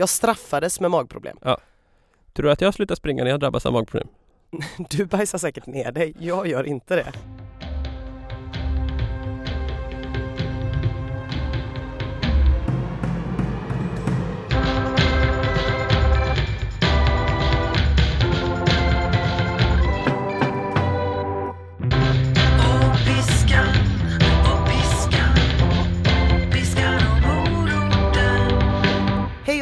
Jag 0.00 0.08
straffades 0.08 0.80
med 0.80 0.90
magproblem. 0.90 1.36
Tror 2.32 2.46
du 2.46 2.50
att 2.52 2.60
jag 2.60 2.74
slutar 2.74 2.94
springa 2.94 3.24
när 3.24 3.30
jag 3.30 3.40
drabbas 3.40 3.66
av 3.66 3.72
magproblem? 3.72 4.08
Du 4.90 5.04
bajsar 5.06 5.38
säkert 5.38 5.66
ner 5.66 5.92
dig, 5.92 6.14
jag 6.18 6.46
gör 6.46 6.64
inte 6.64 6.96
det. 6.96 7.12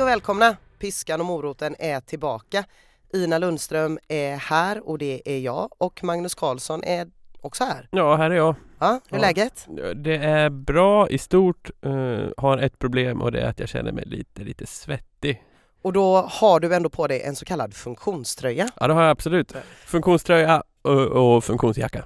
Välkomna! 0.09 0.57
Piskan 0.79 1.21
och 1.21 1.27
moroten 1.27 1.77
är 1.79 2.01
tillbaka. 2.01 2.65
Ina 3.13 3.39
Lundström 3.39 3.99
är 4.09 4.37
här 4.37 4.89
och 4.89 4.99
det 4.99 5.23
är 5.25 5.39
jag 5.39 5.69
och 5.79 6.05
Magnus 6.05 6.35
Karlsson 6.35 6.85
är 6.85 7.09
också 7.41 7.65
här. 7.65 7.89
Ja, 7.91 8.17
här 8.17 8.31
är 8.31 8.35
jag. 8.35 8.55
Ja, 8.79 9.01
hur 9.09 9.19
är 9.19 9.23
Ja. 9.23 9.27
läget? 9.27 9.67
Det 9.97 10.17
är 10.17 10.51
bra 10.51 11.09
i 11.09 11.19
stort. 11.19 11.71
Uh, 11.87 12.31
har 12.37 12.59
ett 12.59 12.79
problem 12.79 13.23
och 13.23 13.33
det 13.33 13.41
är 13.41 13.49
att 13.49 13.61
jag 13.61 13.69
känner 13.69 13.93
mig 13.93 14.05
lite, 14.07 14.43
lite 14.43 14.67
svettig. 14.67 15.43
Och 15.83 15.93
då 15.93 16.17
har 16.17 16.61
du 16.61 16.75
ändå 16.75 16.91
på 16.91 17.07
dig 17.07 17.23
en 17.23 17.37
så 17.37 17.45
kallad 17.45 17.75
funktionströja 17.75 18.69
Ja, 18.81 18.87
det 18.87 18.95
har 18.95 19.03
jag 19.03 19.11
absolut. 19.11 19.53
Funktionströja 19.87 20.63
och, 20.83 21.07
och 21.07 21.45
funktionsjacka. 21.45 22.05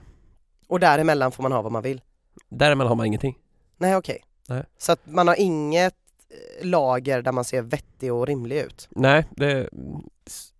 och 0.68 0.80
däremellan 0.80 1.32
får 1.32 1.42
man 1.42 1.52
ha 1.52 1.62
vad 1.62 1.72
man 1.72 1.82
vill. 1.82 2.00
Däremellan 2.48 2.88
har 2.88 2.96
man 2.96 3.06
ingenting. 3.06 3.38
Nej 3.76 3.96
okej. 3.96 4.24
Nej. 4.48 4.64
Så 4.78 4.92
att 4.92 5.00
man 5.04 5.28
har 5.28 5.40
inget 5.40 5.94
lager 6.62 7.22
där 7.22 7.32
man 7.32 7.44
ser 7.44 7.62
vettig 7.62 8.12
och 8.12 8.26
rimlig 8.26 8.56
ut. 8.60 8.88
Nej, 8.90 9.26
det 9.30 9.68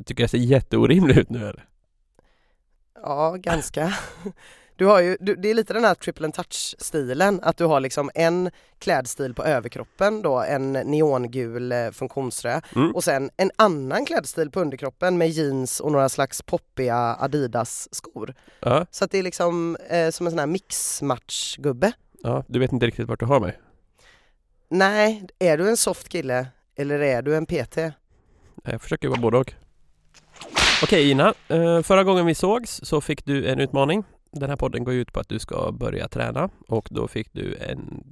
tycker 0.05 0.23
jag 0.23 0.31
ser 0.31 0.39
jätteorimligt 0.39 1.19
ut 1.19 1.31
nu. 1.31 1.39
Eller? 1.39 1.69
Ja, 3.03 3.37
ganska. 3.39 3.95
Du 4.77 4.87
har 4.87 5.01
ju, 5.01 5.17
du, 5.21 5.35
det 5.37 5.51
är 5.51 5.55
lite 5.55 5.73
den 5.73 5.85
här 5.85 5.95
triple 5.95 6.25
and 6.27 6.35
touch 6.35 6.75
stilen, 6.79 7.41
att 7.43 7.57
du 7.57 7.65
har 7.65 7.81
liksom 7.81 8.11
en 8.15 8.51
klädstil 8.79 9.35
på 9.35 9.45
överkroppen 9.45 10.23
då, 10.23 10.41
en 10.43 10.73
neongul 10.73 11.73
eh, 11.73 11.91
funktionströja 11.91 12.63
Mm. 12.77 12.95
och 12.95 13.05
sen 13.05 13.31
en 13.37 13.51
annan 13.57 14.07
klädstil 14.07 14.51
på 14.51 14.61
underkroppen 14.61 15.19
med 15.19 15.29
jeans 15.31 15.81
och 15.81 15.93
några 15.93 16.09
slags 16.09 16.43
poppiga 16.43 16.97
Adidas 17.21 17.89
skor. 17.95 18.35
Ja, 18.61 18.87
Så 18.91 19.05
att 19.05 19.11
det 19.11 19.19
är 19.19 19.23
liksom 19.23 19.77
eh, 19.91 20.11
som 20.11 20.27
en 20.27 20.31
sån 20.33 20.39
här 20.39 20.47
mixmatch-gubbe. 20.47 21.93
ja, 22.23 22.45
du 22.49 22.59
vet 22.59 22.73
inte 22.73 22.87
riktigt 22.87 23.09
vart 23.09 23.21
du 23.21 23.27
har 23.27 23.41
mig. 23.41 23.59
Nej, 24.75 25.27
är 25.39 25.59
du 25.59 25.69
en 25.69 25.77
soft 25.77 26.09
kille 26.09 26.47
eller 26.77 26.99
är 27.01 27.23
du 27.23 27.37
en 27.37 27.47
PT? 27.47 27.77
Jag 28.65 28.83
försöker 28.83 29.09
vara 29.09 29.21
både 29.21 29.39
och. 29.39 29.53
Okej 30.83 31.11
Ina, 31.11 31.35
eh, 31.49 31.83
förra 31.83 32.05
gången 32.05 32.27
vi 32.27 32.35
sågs 32.35 32.81
så 32.83 33.01
fick 33.01 33.25
du 33.25 33.49
en 33.49 33.61
utmaning. 33.61 34.05
Den 34.31 34.49
här 34.51 34.57
podden 34.57 34.85
går 34.85 34.95
ut 34.95 35.13
på 35.13 35.21
att 35.21 35.29
du 35.29 35.39
ska 35.39 35.73
börja 35.73 36.09
träna 36.09 36.49
och 36.69 36.89
då 36.91 37.09
fick 37.09 37.33
du 37.33 37.57
en 37.57 38.05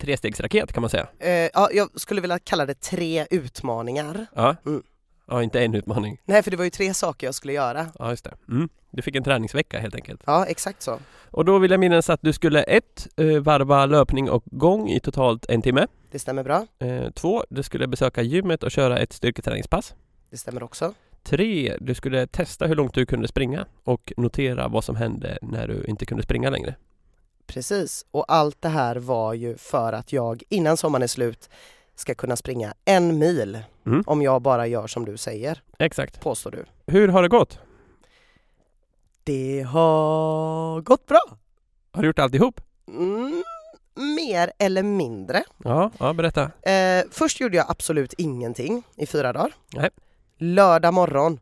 trestegsraket 0.00 0.72
kan 0.72 0.80
man 0.80 0.90
säga. 0.90 1.08
Eh, 1.18 1.30
ja, 1.54 1.68
jag 1.72 2.00
skulle 2.00 2.20
vilja 2.20 2.38
kalla 2.38 2.66
det 2.66 2.80
tre 2.80 3.26
utmaningar. 3.30 4.26
Ja, 4.34 4.56
Mm. 4.66 4.82
ja 5.26 5.42
inte 5.42 5.60
en 5.64 5.74
utmaning. 5.74 6.20
Nej, 6.24 6.42
för 6.42 6.50
det 6.50 6.56
var 6.56 6.64
ju 6.64 6.70
tre 6.70 6.94
saker 6.94 7.26
jag 7.26 7.34
skulle 7.34 7.52
göra. 7.52 7.86
Ja, 7.98 8.10
just 8.10 8.24
det. 8.24 8.34
Mm. 8.48 8.68
Du 8.90 9.02
fick 9.02 9.16
en 9.16 9.24
träningsvecka 9.24 9.78
helt 9.78 9.94
enkelt. 9.94 10.20
Ja, 10.26 10.46
exakt 10.46 10.82
så. 10.82 10.98
Och 11.30 11.44
då 11.44 11.58
vill 11.58 11.70
jag 11.70 11.80
minnas 11.80 12.10
att 12.10 12.20
du 12.22 12.32
skulle 12.32 12.62
ett, 12.62 13.08
eh, 13.16 13.26
varva 13.40 13.86
löpning 13.86 14.30
och 14.30 14.42
gång 14.46 14.88
i 14.88 15.00
totalt 15.00 15.46
en 15.48 15.62
timme. 15.62 15.86
Det 16.10 16.18
stämmer 16.18 16.42
bra. 16.42 16.66
Eh, 16.78 17.10
två, 17.10 17.44
du 17.50 17.62
skulle 17.62 17.86
besöka 17.86 18.22
gymmet 18.22 18.62
och 18.62 18.70
köra 18.70 18.98
ett 18.98 19.12
styrketräningspass. 19.12 19.94
Det 20.30 20.36
stämmer 20.36 20.62
också. 20.62 20.94
Tre, 21.22 21.76
du 21.80 21.94
skulle 21.94 22.26
testa 22.26 22.66
hur 22.66 22.74
långt 22.74 22.94
du 22.94 23.06
kunde 23.06 23.28
springa 23.28 23.66
och 23.84 24.12
notera 24.16 24.68
vad 24.68 24.84
som 24.84 24.96
hände 24.96 25.38
när 25.42 25.68
du 25.68 25.84
inte 25.84 26.06
kunde 26.06 26.22
springa 26.22 26.50
längre. 26.50 26.74
Precis. 27.46 28.06
Och 28.10 28.24
allt 28.32 28.62
det 28.62 28.68
här 28.68 28.96
var 28.96 29.34
ju 29.34 29.56
för 29.56 29.92
att 29.92 30.12
jag 30.12 30.42
innan 30.48 30.76
sommaren 30.76 31.02
är 31.02 31.06
slut 31.06 31.48
ska 31.94 32.14
kunna 32.14 32.36
springa 32.36 32.74
en 32.84 33.18
mil 33.18 33.58
Mm. 33.86 34.02
om 34.06 34.22
jag 34.22 34.42
bara 34.42 34.66
gör 34.66 34.86
som 34.86 35.04
du 35.04 35.16
säger, 35.16 35.62
Exakt. 35.78 36.20
påstår 36.20 36.50
du. 36.50 36.64
Hur 36.86 37.08
har 37.08 37.22
det 37.22 37.28
gått? 37.28 37.58
Det 39.24 39.62
har 39.62 40.80
gått 40.80 41.06
bra. 41.06 41.20
Har 41.92 42.02
du 42.02 42.08
gjort 42.08 42.18
alltihop? 42.18 42.60
Mm, 42.88 43.42
mer 43.98 44.52
eller 44.58 44.82
mindre. 44.82 45.44
Ja, 45.64 45.90
ja 45.98 46.12
berätta. 46.12 46.42
Eh, 46.62 47.04
först 47.10 47.40
gjorde 47.40 47.56
jag 47.56 47.66
absolut 47.68 48.12
ingenting 48.12 48.82
i 48.96 49.06
fyra 49.06 49.32
dagar. 49.32 49.52
Nej. 49.74 49.90
Lördag 50.38 50.94
morgon 50.94 51.40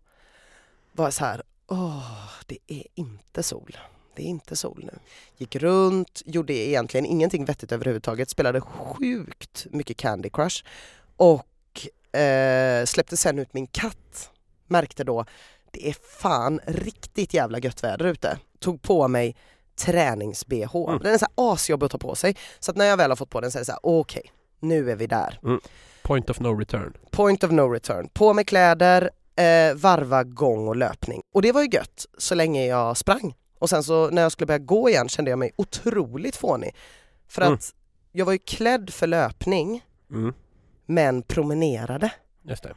var 0.93 1.11
så 1.11 1.25
här, 1.25 1.43
åh, 1.67 2.31
det 2.47 2.59
är 2.67 2.83
inte 2.95 3.43
sol. 3.43 3.77
Det 4.15 4.23
är 4.23 4.27
inte 4.27 4.57
sol 4.57 4.81
nu. 4.93 4.99
Gick 5.37 5.57
runt, 5.57 6.23
gjorde 6.25 6.53
egentligen 6.53 7.07
ingenting 7.07 7.45
vettigt 7.45 7.73
överhuvudtaget, 7.73 8.31
spelade 8.31 8.61
sjukt 8.61 9.67
mycket 9.71 9.97
Candy 9.97 10.31
Crush 10.31 10.65
och 11.17 12.19
eh, 12.21 12.85
släppte 12.85 13.17
sen 13.17 13.39
ut 13.39 13.55
min 13.55 13.67
katt. 13.67 14.31
Märkte 14.67 15.05
då, 15.05 15.25
det 15.71 15.89
är 15.89 15.97
fan 16.21 16.61
riktigt 16.67 17.35
jävla 17.35 17.59
gött 17.59 17.85
väder 17.85 18.05
ute. 18.05 18.39
Tog 18.59 18.83
på 18.83 19.09
mig 19.09 19.37
tränings-bh. 19.77 20.77
Mm. 20.89 20.99
Den 21.03 21.15
är 21.15 21.19
så 21.19 21.27
här 21.37 21.53
asjobbig 21.53 21.85
att 21.87 21.93
ta 21.93 21.99
på 21.99 22.15
sig. 22.15 22.37
Så 22.59 22.71
att 22.71 22.77
när 22.77 22.85
jag 22.85 22.97
väl 22.97 23.11
har 23.11 23.17
fått 23.17 23.31
på 23.31 23.41
den 23.41 23.51
så 23.51 23.59
är 23.59 23.61
det 23.61 23.65
så 23.65 23.73
här, 23.73 23.81
okej, 23.83 24.23
nu 24.61 24.91
är 24.91 24.97
vi 24.97 25.07
där. 25.07 25.39
Point 26.03 26.31
of 26.31 26.41
no 26.41 26.49
return. 26.59 26.93
Point 27.11 27.45
of 27.45 27.51
no 27.51 27.61
return. 27.73 28.09
På 28.13 28.33
med 28.33 28.47
kläder, 28.49 29.11
eh, 29.37 29.75
varva 29.75 30.25
gång 30.25 30.69
och 30.69 30.77
löpning. 30.77 31.21
Och 31.35 31.43
det 31.43 31.53
var 31.53 31.63
ju 31.63 31.69
gött 31.73 32.07
så 32.19 32.35
länge 32.35 32.67
jag 32.67 32.97
sprang. 32.97 33.35
Och 33.59 33.71
sen 33.71 33.83
så 33.85 34.11
när 34.11 34.23
jag 34.23 34.33
skulle 34.33 34.47
börja 34.47 34.59
gå 34.59 34.89
igen 34.89 35.09
kände 35.09 35.31
jag 35.31 35.39
mig 35.39 35.53
otroligt 35.57 36.37
fånig. 36.37 36.75
För 37.29 37.43
Mm. 37.43 37.55
att 37.55 37.75
jag 38.13 38.25
var 38.27 38.33
ju 38.33 38.39
klädd 38.39 38.91
för 38.91 39.07
löpning 39.07 39.85
Mm. 40.11 40.33
men 40.87 41.23
promenerade. 41.23 42.11
Just 42.43 42.63
det. 42.63 42.75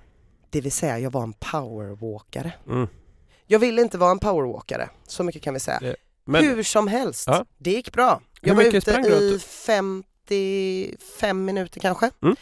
Det 0.50 0.62
vill 0.62 0.72
säga 0.72 1.00
jag 1.00 1.12
var 1.12 1.24
en 1.24 1.34
powerwalkare. 1.34 2.52
Mm. 2.68 2.88
Jag 3.48 3.60
ville 3.60 3.82
inte 3.82 3.98
vara 3.98 4.12
en 4.12 4.20
powerwalkare, 4.20 4.90
så 5.08 5.24
mycket 5.24 5.42
kan 5.42 5.54
vi 5.54 5.60
säga. 5.60 5.80
Det- 5.82 5.96
Men, 6.30 6.44
Hur 6.44 6.64
som 6.64 6.88
helst, 6.88 7.28
Ja. 7.28 7.46
det 7.58 7.72
gick 7.72 7.94
bra. 7.94 8.22
Jag 8.42 8.56
var 8.56 8.64
ute 8.64 8.92
i 9.08 9.40
55 9.40 11.46
minuter 11.46 11.80
kanske. 11.80 12.12
Mm. 12.24 12.36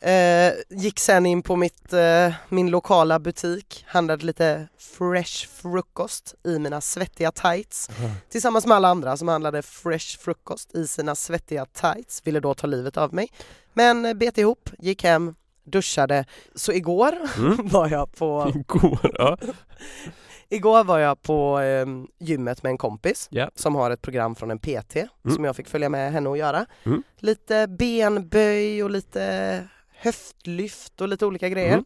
Eh, 0.00 0.52
gick 0.70 0.98
sen 0.98 1.26
in 1.26 1.42
på 1.42 1.56
mitt, 1.56 1.92
eh, 1.92 2.32
min 2.48 2.70
lokala 2.70 3.18
butik, 3.18 3.84
handlade 3.88 4.26
lite 4.26 4.68
fresh 4.78 5.48
frukost 5.48 6.34
i 6.44 6.58
mina 6.58 6.80
svettiga 6.80 7.32
tights. 7.32 7.88
Tillsammans 8.30 8.66
med 8.66 8.76
alla 8.76 8.88
andra 8.88 9.16
som 9.16 9.28
handlade 9.28 9.62
fresh 9.62 10.18
frukost 10.18 10.74
i 10.74 10.86
sina 10.86 11.14
svettiga 11.14 11.66
tights, 11.66 12.20
ville 12.24 12.40
då 12.40 12.54
ta 12.54 12.66
livet 12.66 12.96
av 12.96 13.14
mig. 13.14 13.28
Men 13.72 14.04
eh, 14.04 14.14
bet 14.14 14.38
ihop, 14.38 14.70
gick 14.78 15.04
hem, 15.04 15.34
duschade. 15.64 16.24
Så 16.54 16.72
igår 16.72 17.12
Mm. 17.38 17.56
var 17.68 17.88
jag 17.88 18.12
på 18.12 18.52
Går, 18.66 19.10
ja. 19.18 19.36
Igår 20.48 20.84
var 20.84 20.98
jag 20.98 21.22
på 21.22 21.60
eh, 21.60 21.86
gymmet 22.18 22.62
med 22.62 22.70
en 22.70 22.78
kompis 22.78 23.28
Ja. 23.30 23.50
som 23.54 23.74
har 23.74 23.90
ett 23.90 24.02
program 24.02 24.34
från 24.34 24.50
en 24.50 24.58
PT 24.58 24.96
som 25.34 25.44
jag 25.44 25.56
fick 25.56 25.68
följa 25.68 25.88
med 25.88 26.12
henne 26.12 26.28
och 26.28 26.36
göra. 26.38 26.66
Mm. 26.84 27.02
Lite 27.18 27.66
benböj 27.66 28.82
och 28.84 28.90
lite 28.90 29.64
höftlyft 29.98 31.00
och 31.00 31.08
lite 31.08 31.26
olika 31.26 31.48
grejer. 31.48 31.72
Mm. 31.72 31.84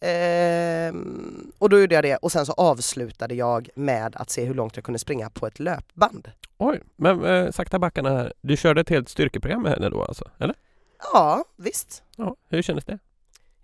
Ehm, 0.00 1.52
och 1.58 1.68
då 1.70 1.80
gjorde 1.80 1.94
jag 1.94 2.04
det 2.04 2.16
och 2.16 2.32
sen 2.32 2.46
så 2.46 2.52
avslutade 2.52 3.34
jag 3.34 3.68
med 3.74 4.16
att 4.16 4.30
se 4.30 4.44
hur 4.44 4.54
långt 4.54 4.76
jag 4.76 4.84
kunde 4.84 4.98
springa 4.98 5.30
på 5.30 5.46
ett 5.46 5.58
löpband. 5.60 6.28
Oj, 6.58 6.80
men 6.96 7.24
eh, 7.24 7.50
sakta 7.50 7.78
backarna 7.78 8.10
här. 8.10 8.32
Du 8.40 8.56
körde 8.56 8.80
ett 8.80 8.88
helt 8.88 9.08
styrkeprogram 9.08 9.62
med 9.62 9.72
henne 9.72 9.88
då 9.88 10.02
alltså? 10.04 10.24
Eller? 10.38 10.54
Ja, 11.12 11.44
visst. 11.56 12.02
Ja, 12.16 12.36
hur 12.48 12.62
kändes 12.62 12.84
det? 12.84 12.98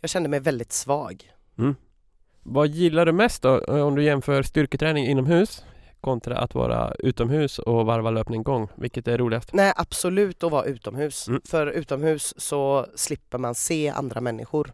Jag 0.00 0.10
kände 0.10 0.28
mig 0.28 0.40
väldigt 0.40 0.72
svag. 0.72 1.32
Vad 2.42 2.68
gillar 2.68 3.06
du 3.06 3.12
mest 3.12 3.42
då 3.42 3.64
eh, 3.68 3.86
om 3.86 3.94
du 3.94 4.04
jämför 4.04 4.42
styrketräning 4.42 5.06
inomhus 5.06 5.64
kontra 6.00 6.38
att 6.38 6.54
vara 6.54 6.94
utomhus 6.98 7.58
och 7.58 7.86
varva 7.86 8.10
löpning 8.10 8.42
gång? 8.42 8.68
Vilket 8.74 9.08
är 9.08 9.18
roligast? 9.18 9.52
Nej, 9.52 9.72
absolut 9.76 10.42
att 10.42 10.52
vara 10.52 10.64
utomhus. 10.64 11.28
Mm. 11.28 11.40
För 11.44 11.66
utomhus 11.66 12.34
så 12.36 12.86
slipper 12.94 13.38
man 13.38 13.54
se 13.54 13.88
andra 13.88 14.20
människor. 14.20 14.72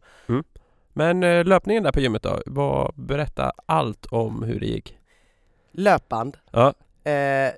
Men 0.93 1.23
eh, 1.23 1.45
löpningen 1.45 1.83
där 1.83 1.93
på 1.93 2.01
gymmet 2.01 2.23
då? 2.23 2.43
Vad, 2.47 2.95
berätta 2.95 3.53
allt 3.67 4.07
om 4.07 4.43
hur 4.43 4.61
det 4.61 4.67
gick. 4.67 4.99
Löpband. 5.73 6.37
Ja, 6.51 6.75
Eh, 7.07 7.53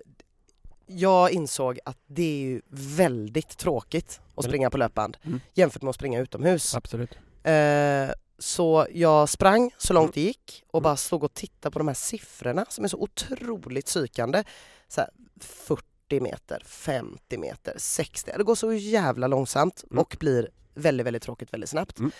jag 0.88 1.31
insåg 1.31 1.79
att 1.85 1.99
det 2.06 2.23
är 2.23 2.38
ju 2.40 2.62
väldigt 2.70 3.56
tråkigt 3.58 4.20
att 4.35 4.44
springa 4.44 4.70
på 4.70 4.76
löpband 4.79 5.17
Mm. 5.25 5.40
jämfört 5.55 5.82
med 5.82 5.90
att 5.90 5.94
springa 5.96 6.20
utomhus. 6.20 6.75
absolut. 6.75 7.19
Eh, 7.43 8.11
så 8.38 8.87
jag 8.93 9.29
sprang 9.29 9.70
så 9.79 9.93
långt 9.94 10.14
det 10.14 10.20
gick 10.20 10.64
och 10.70 10.79
Mm. 10.79 10.82
bara 10.82 10.96
stod 10.96 11.25
och 11.25 11.35
tittade 11.35 11.73
på 11.73 11.79
de 11.79 11.88
här 11.88 11.94
siffrorna 11.94 12.67
som 12.69 12.85
är 12.85 12.88
så 12.88 12.96
otroligt 12.99 13.87
psykande. 13.87 14.44
Så 14.88 15.00
här, 15.00 15.11
40 15.40 16.20
meter, 16.20 16.62
50 16.67 17.38
meter, 17.38 17.75
60. 17.76 18.32
Det 18.37 18.44
går 18.44 18.55
så 18.55 18.73
jävla 18.73 19.26
långsamt 19.26 19.85
Mm. 19.90 19.99
och 20.00 20.17
blir 20.20 20.49
väldigt, 20.75 21.06
väldigt 21.06 21.23
tråkigt 21.23 21.52
väldigt 21.52 21.70
snabbt. 21.70 21.99
Mm. 21.99 22.11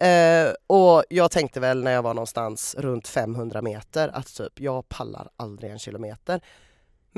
Eh, 0.00 0.54
och 0.66 1.04
jag 1.10 1.30
tänkte 1.30 1.60
väl 1.60 1.82
när 1.84 1.90
jag 1.92 2.02
var 2.02 2.14
någonstans 2.14 2.74
runt 2.78 3.08
500 3.08 3.62
meter 3.62 4.08
att 4.08 4.34
typ 4.34 4.60
jag 4.60 4.88
pallar 4.88 5.28
aldrig 5.36 5.70
en 5.72 5.78
kilometer. 5.78 6.40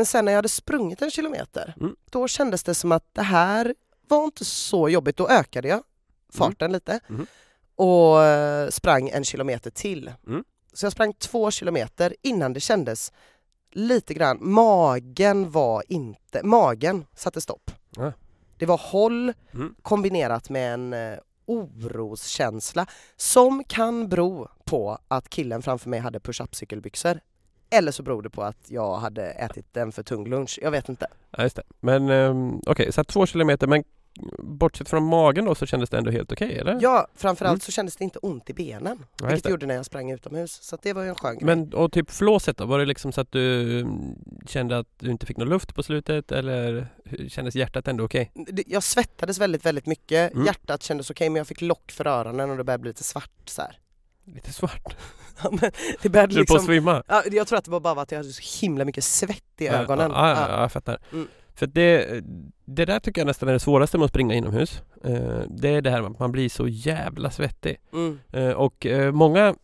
Men 0.00 0.06
sen 0.06 0.24
när 0.24 0.32
jag 0.32 0.36
hade 0.38 0.48
sprungit 0.48 1.02
en 1.02 1.10
kilometer 1.10 1.74
Mm. 1.80 1.96
då 2.10 2.28
kändes 2.28 2.62
det 2.64 2.74
som 2.74 2.92
att 2.92 3.04
det 3.14 3.22
här 3.22 3.74
var 4.08 4.24
inte 4.24 4.44
så 4.44 4.88
jobbigt. 4.88 5.16
Då 5.16 5.28
ökade 5.28 5.68
jag 5.68 5.82
farten 6.32 6.72
lite 6.72 7.00
Mhm. 7.08 7.26
och 7.76 8.22
eh, 8.24 8.68
sprang 8.70 9.08
en 9.08 9.24
kilometer 9.24 9.70
till. 9.70 10.12
Mm. 10.26 10.44
Så 10.72 10.86
jag 10.86 10.92
sprang 10.92 11.12
två 11.12 11.50
kilometer 11.50 12.16
innan 12.22 12.52
det 12.52 12.60
kändes 12.60 13.12
lite 13.72 14.14
grann, 14.14 14.38
magen 14.40 15.50
var 15.50 15.82
inte, 15.88 16.42
magen 16.42 17.06
satte 17.14 17.40
stopp. 17.40 17.70
Ja. 17.96 18.12
Det 18.58 18.66
var 18.66 18.78
håll 18.78 19.32
Mm. 19.54 19.74
kombinerat 19.82 20.50
med 20.50 20.74
en 20.74 20.92
eh, 20.92 21.18
oroskänsla 21.46 22.86
som 23.16 23.64
kan 23.64 24.08
bero 24.08 24.48
på 24.64 24.98
att 25.08 25.28
killen 25.28 25.62
framför 25.62 25.88
mig 25.90 26.00
hade 26.00 26.20
push-up 26.20 26.54
cykelbyxor. 26.54 27.20
Eller 27.70 27.92
så 27.92 28.02
beror 28.02 28.22
det 28.22 28.30
på 28.30 28.42
att 28.42 28.64
jag 28.68 28.96
hade 28.96 29.22
ätit 29.30 29.76
en 29.76 29.92
för 29.92 30.02
tung 30.02 30.26
lunch, 30.28 30.58
jag 30.62 30.70
vet 30.70 30.88
inte. 30.88 31.06
Ja, 31.30 31.42
just 31.42 31.56
det. 31.56 31.62
Men 31.80 32.10
um, 32.10 32.62
okej, 32.66 32.92
så 32.92 33.00
att 33.00 33.08
två 33.08 33.26
kilometer, 33.26 33.66
men 33.66 33.84
bortsett 34.38 34.88
från 34.88 35.02
magen 35.04 35.44
då 35.44 35.54
så 35.54 35.66
kändes 35.66 35.90
det 35.90 35.98
ändå 35.98 36.10
helt 36.10 36.32
okej, 36.32 36.58
eller? 36.58 36.78
Ja, 36.82 37.06
framförallt 37.14 37.52
Mm. 37.54 37.60
så 37.60 37.72
kändes 37.72 37.96
det 37.96 38.04
inte 38.04 38.18
ont 38.18 38.50
i 38.50 38.54
benen, 38.54 39.04
Ja, 39.20 39.26
vilket 39.26 39.44
det 39.44 39.50
gjorde 39.50 39.66
när 39.66 39.74
jag 39.74 39.86
sprang 39.86 40.10
utomhus. 40.10 40.52
Så 40.62 40.78
det 40.82 40.92
var 40.92 41.02
ju 41.02 41.08
en 41.08 41.14
skön 41.14 41.34
grej. 41.38 41.44
Men 41.46 41.72
och 41.74 41.92
typ 41.92 42.10
flåset 42.10 42.56
då? 42.56 42.64
Var 42.64 42.78
det 42.78 42.84
liksom 42.84 43.12
så 43.12 43.20
att 43.20 43.32
du 43.32 43.80
mm, 43.80 44.14
kände 44.46 44.78
att 44.78 44.86
du 44.98 45.10
inte 45.10 45.26
fick 45.26 45.36
någon 45.36 45.48
luft 45.48 45.74
på 45.74 45.82
slutet 45.82 46.32
eller 46.32 46.86
kändes 47.28 47.54
hjärtat 47.54 47.88
ändå 47.88 48.04
okej? 48.04 48.32
Det- 48.34 48.64
Jag 48.66 48.82
svettades 48.82 49.38
väldigt, 49.38 49.66
väldigt 49.66 49.86
mycket. 49.86 50.32
Mm. 50.32 50.46
Hjärtat 50.46 50.82
kändes 50.82 51.10
okej 51.10 51.28
men 51.30 51.36
jag 51.40 51.46
fick 51.46 51.60
lock 51.60 51.92
för 51.92 52.06
öronen 52.06 52.50
och 52.50 52.56
det 52.56 52.64
började 52.64 52.82
bli 52.82 52.90
lite 52.90 53.04
svart 53.04 53.30
så 53.48 53.62
här. 53.62 53.78
Lite 54.24 54.52
svart? 54.52 54.96
Det 56.02 56.08
började 56.08 56.34
Du 56.34 56.40
är 56.40 56.44
på 56.44 56.54
att 56.54 56.60
liksom, 56.60 56.66
svimma? 56.66 57.02
ja, 57.08 57.22
jag 57.32 57.46
tror 57.46 57.58
att 57.58 57.64
det 57.64 57.70
var 57.70 57.80
bara 57.80 58.00
att 58.02 58.12
jag 58.12 58.18
hade 58.18 58.32
så 58.32 58.60
himla 58.66 58.84
mycket 58.84 59.04
svett 59.04 59.42
i 59.58 59.68
ögonen. 59.68 60.10
Ja, 60.14 60.28
ja, 60.30 60.36
Ja. 60.40 60.48
ja, 60.56 60.60
jag 60.60 60.72
fattar. 60.72 60.98
Mm. 61.12 61.28
För 61.54 61.66
det, 61.66 62.20
det 62.64 62.84
där 62.84 63.00
tycker 63.00 63.20
jag 63.20 63.26
nästan 63.26 63.48
är 63.48 63.52
det 63.52 63.58
svåraste 63.60 63.98
med 63.98 64.04
att 64.04 64.10
springa 64.10 64.34
inomhus. 64.34 64.82
Eh, 65.04 65.40
Det 65.48 65.68
är 65.68 65.82
det 65.82 65.90
här 65.90 66.02
med 66.02 66.10
att 66.10 66.18
man 66.18 66.32
blir 66.32 66.48
så 66.48 66.68
jävla 66.68 67.30
svettig. 67.30 67.76
Mm. 67.92 68.18
Eh, 68.32 68.50
Och 68.50 68.86
eh, 68.86 69.12
många 69.12 69.54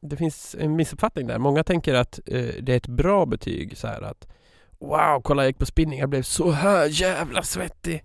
Det 0.00 0.16
finns 0.16 0.56
en 0.58 0.76
missuppfattning 0.76 1.26
där. 1.26 1.38
Många 1.38 1.64
tänker 1.64 1.94
att 1.94 2.20
det 2.60 2.68
är 2.68 2.76
ett 2.76 2.86
bra 2.86 3.26
betyg 3.26 3.76
så 3.78 3.86
här 3.86 4.02
att 4.02 4.26
Wow, 4.78 5.20
kolla 5.22 5.42
jag 5.42 5.48
gick 5.48 5.58
på 5.58 5.66
spinning, 5.66 5.98
jag 6.00 6.08
blev 6.08 6.22
så 6.22 6.50
här 6.50 6.86
jävla 7.02 7.42
svettig. 7.42 8.04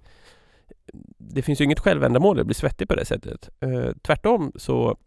Det 1.18 1.42
finns 1.42 1.62
ju 1.62 1.66
inget 1.66 1.80
självändamål 1.80 2.40
att 2.40 2.46
bli 2.46 2.56
svettig 2.56 2.88
på 2.88 2.96
det 2.96 3.06
sättet. 3.06 3.50
Eh, 3.60 3.90
Tvärtom 4.02 4.52
så 4.56 4.98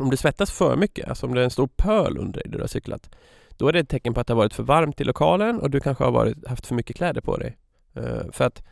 om 0.00 0.10
du 0.10 0.16
svettas 0.16 0.50
för 0.50 0.76
mycket, 0.76 1.08
alltså 1.08 1.26
om 1.26 1.34
det 1.34 1.40
är 1.40 1.44
en 1.44 1.50
stor 1.50 1.68
pöl 1.76 2.18
under 2.18 2.40
dig 2.40 2.50
där 2.50 2.58
du 2.58 2.62
har 2.62 2.68
cyklat 2.68 3.10
då 3.56 3.68
är 3.68 3.72
det 3.72 3.78
ett 3.78 3.88
tecken 3.88 4.14
på 4.14 4.20
att 4.20 4.26
det 4.26 4.32
har 4.32 4.38
varit 4.38 4.54
för 4.54 4.62
varmt 4.62 5.00
i 5.00 5.04
lokalen 5.04 5.60
och 5.60 5.70
du 5.70 5.80
kanske 5.80 6.04
har 6.04 6.10
varit, 6.10 6.46
haft 6.48 6.66
för 6.66 6.74
mycket 6.74 6.96
kläder 6.96 7.20
på 7.20 7.36
dig. 7.36 7.56
Uh, 7.96 8.30
för 8.32 8.44
att 8.44 8.62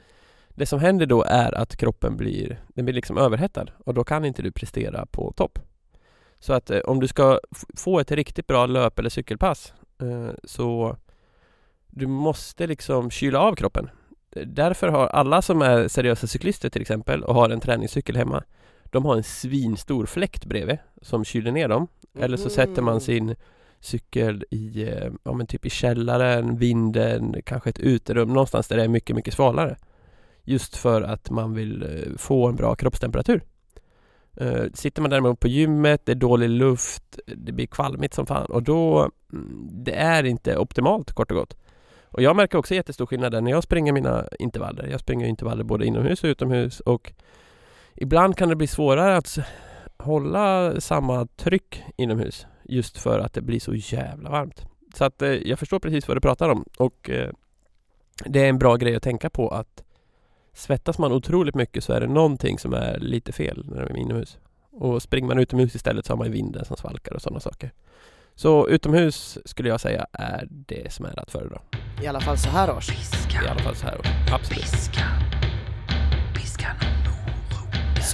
det 0.49 0.67
som 0.67 0.81
händer 0.81 1.07
då 1.07 1.23
är 1.23 1.55
att 1.55 1.77
kroppen 1.77 2.17
blir, 2.17 2.61
den 2.69 2.85
blir 2.85 2.95
liksom 2.95 3.19
överhettad 3.19 3.67
och 3.79 3.95
då 3.95 4.05
kan 4.05 4.25
inte 4.25 4.43
du 4.43 4.53
prestera 4.53 5.07
på 5.07 5.33
topp. 5.37 5.59
Så 6.39 6.53
att 6.53 6.71
eh, 6.71 6.79
om 6.79 7.01
du 7.01 7.09
ska 7.09 7.41
få 7.77 8.01
ett 8.01 8.11
riktigt 8.11 8.47
bra 8.47 8.67
löp 8.67 8.99
eller 8.99 9.11
cykelpass 9.11 9.73
eh, 10.01 10.31
så 10.45 10.97
du 11.87 12.07
måste 12.07 12.67
liksom 12.67 13.11
kyla 13.11 13.41
av 13.41 13.55
kroppen. 13.55 13.91
Därför 14.47 14.89
har 14.89 15.07
alla 15.07 15.43
som 15.43 15.63
är 15.63 15.89
seriösa 15.89 16.27
cyklister 16.27 16.71
till 16.71 16.83
exempel 16.83 17.23
och 17.23 17.35
har 17.35 17.51
en 17.51 17.61
träningscykel 17.61 18.17
hemma 18.17 18.45
de 18.95 19.05
har 19.05 19.17
en 19.17 19.23
svinstor 19.23 20.07
fläkt 20.07 20.45
bredvid 20.45 20.79
som 21.03 21.25
kyler 21.25 21.53
ner 21.53 21.69
dem. 21.69 21.89
Eller 22.19 22.37
så 22.37 22.51
sätter 22.51 22.83
man 22.83 23.01
sin 23.01 23.35
cykel 23.81 24.45
i, 24.51 24.83
eh, 24.83 25.13
ja 25.25 25.33
men 25.33 25.47
typ 25.47 25.67
i 25.67 25.71
källaren, 25.71 26.57
vinden, 26.57 27.37
kanske 27.45 27.71
ett 27.71 27.79
uterum, 27.79 28.29
någonstans 28.29 28.69
där 28.69 28.77
det 28.77 28.85
är 28.85 28.89
mycket, 28.89 29.17
mycket 29.17 29.35
svalare. 29.35 29.77
Just 30.45 30.77
för 30.77 31.03
att 31.03 31.31
man 31.31 31.55
vill 31.55 31.83
eh, 31.83 32.17
få 32.17 32.49
en 32.49 32.57
bra 32.57 32.75
kroppstemperatur. 32.75 33.43
Eh, 34.37 34.65
Sitter 34.75 35.03
man 35.03 35.11
däremot 35.11 35.41
på 35.41 35.49
gymmet, 35.49 36.07
det 36.07 36.13
är 36.13 36.17
dålig 36.17 36.49
luft, 36.49 37.19
det 37.27 37.53
blir 37.53 37.67
kvalmigt 37.67 38.15
som 38.15 38.27
fan 38.27 38.47
och 38.47 38.63
då, 38.63 39.11
mm, 39.33 39.69
det 39.71 39.95
är 39.95 40.25
inte 40.25 40.59
optimalt 40.59 41.13
kort 41.13 41.31
och 41.31 41.37
gott. 41.37 41.57
Och 42.05 42.23
jag 42.23 42.37
märker 42.37 42.59
också 42.59 42.75
jättestor 42.75 43.07
skillnad 43.07 43.33
där 43.33 43.41
när 43.41 43.51
jag 43.51 43.63
springer 43.63 43.93
mina 43.93 44.25
intervaller. 44.39 44.89
Jag 44.91 45.01
springer 45.01 45.27
intervaller 45.27 45.65
både 45.65 45.87
inomhus 45.87 46.25
och 46.25 46.29
utomhus 46.29 46.81
och 46.81 47.13
ibland 47.95 48.37
kan 48.37 48.49
det 48.49 48.57
bli 48.57 48.67
svårare 48.67 49.17
att 49.17 49.39
hålla 49.99 50.81
samma 50.81 51.27
tryck 51.27 51.83
inomhus 51.97 52.47
just 52.65 52.99
för 52.99 53.19
att 53.19 53.33
det 53.33 53.41
blir 53.41 53.61
så 53.61 53.75
jävla 53.75 54.31
varmt. 54.31 54.65
Så 54.95 55.05
att 55.05 55.23
eh, 55.23 55.31
jag 55.31 55.59
förstår 55.59 55.79
precis 55.79 56.09
vad 56.09 56.17
du 56.17 56.21
pratar 56.21 56.49
om 56.49 56.65
och 56.79 57.11
eh, 57.11 57.31
det 58.25 58.41
är 58.41 58.49
en 58.49 58.59
bra 58.59 58.77
grej 58.77 58.97
att 58.97 59.03
tänka 59.03 59.31
på 59.31 59.49
att 59.49 59.85
svettas 60.53 60.99
man 60.99 61.13
otroligt 61.13 61.55
mycket 61.55 61.85
så 61.85 61.93
är 61.93 62.01
det 62.01 62.07
någonting 62.07 62.59
som 62.59 62.75
är 62.75 62.99
lite 62.99 63.33
fel 63.33 63.65
när 63.69 63.77
man 63.77 63.85
är 63.85 63.97
inomhus. 63.97 64.39
Och 64.71 65.03
springer 65.03 65.29
man 65.29 65.39
utomhus 65.39 65.75
istället 65.75 66.07
så 66.07 66.13
har 66.13 66.19
man 66.19 66.27
ju 66.27 66.33
vinden 66.33 66.65
som 66.65 66.77
svalkar 66.77 67.15
och 67.15 67.23
sådana 67.23 67.41
saker. 67.41 67.73
Så 68.35 68.69
utomhus 68.69 69.39
skulle 69.45 69.69
jag 69.69 69.81
säga 69.81 70.07
är 70.13 70.47
det 70.51 70.93
som 70.93 71.05
är 71.05 71.21
att 71.21 71.31
föredra. 71.31 71.61
I 72.03 72.07
alla 72.07 72.21
fall 72.21 72.39
så 72.39 72.49
här 72.49 72.77
års. 72.77 72.91
I 73.45 73.49
alla 73.49 73.61
fall 73.61 73.77
så 73.77 73.87
här. 73.87 74.01
Absolut. 74.33 74.65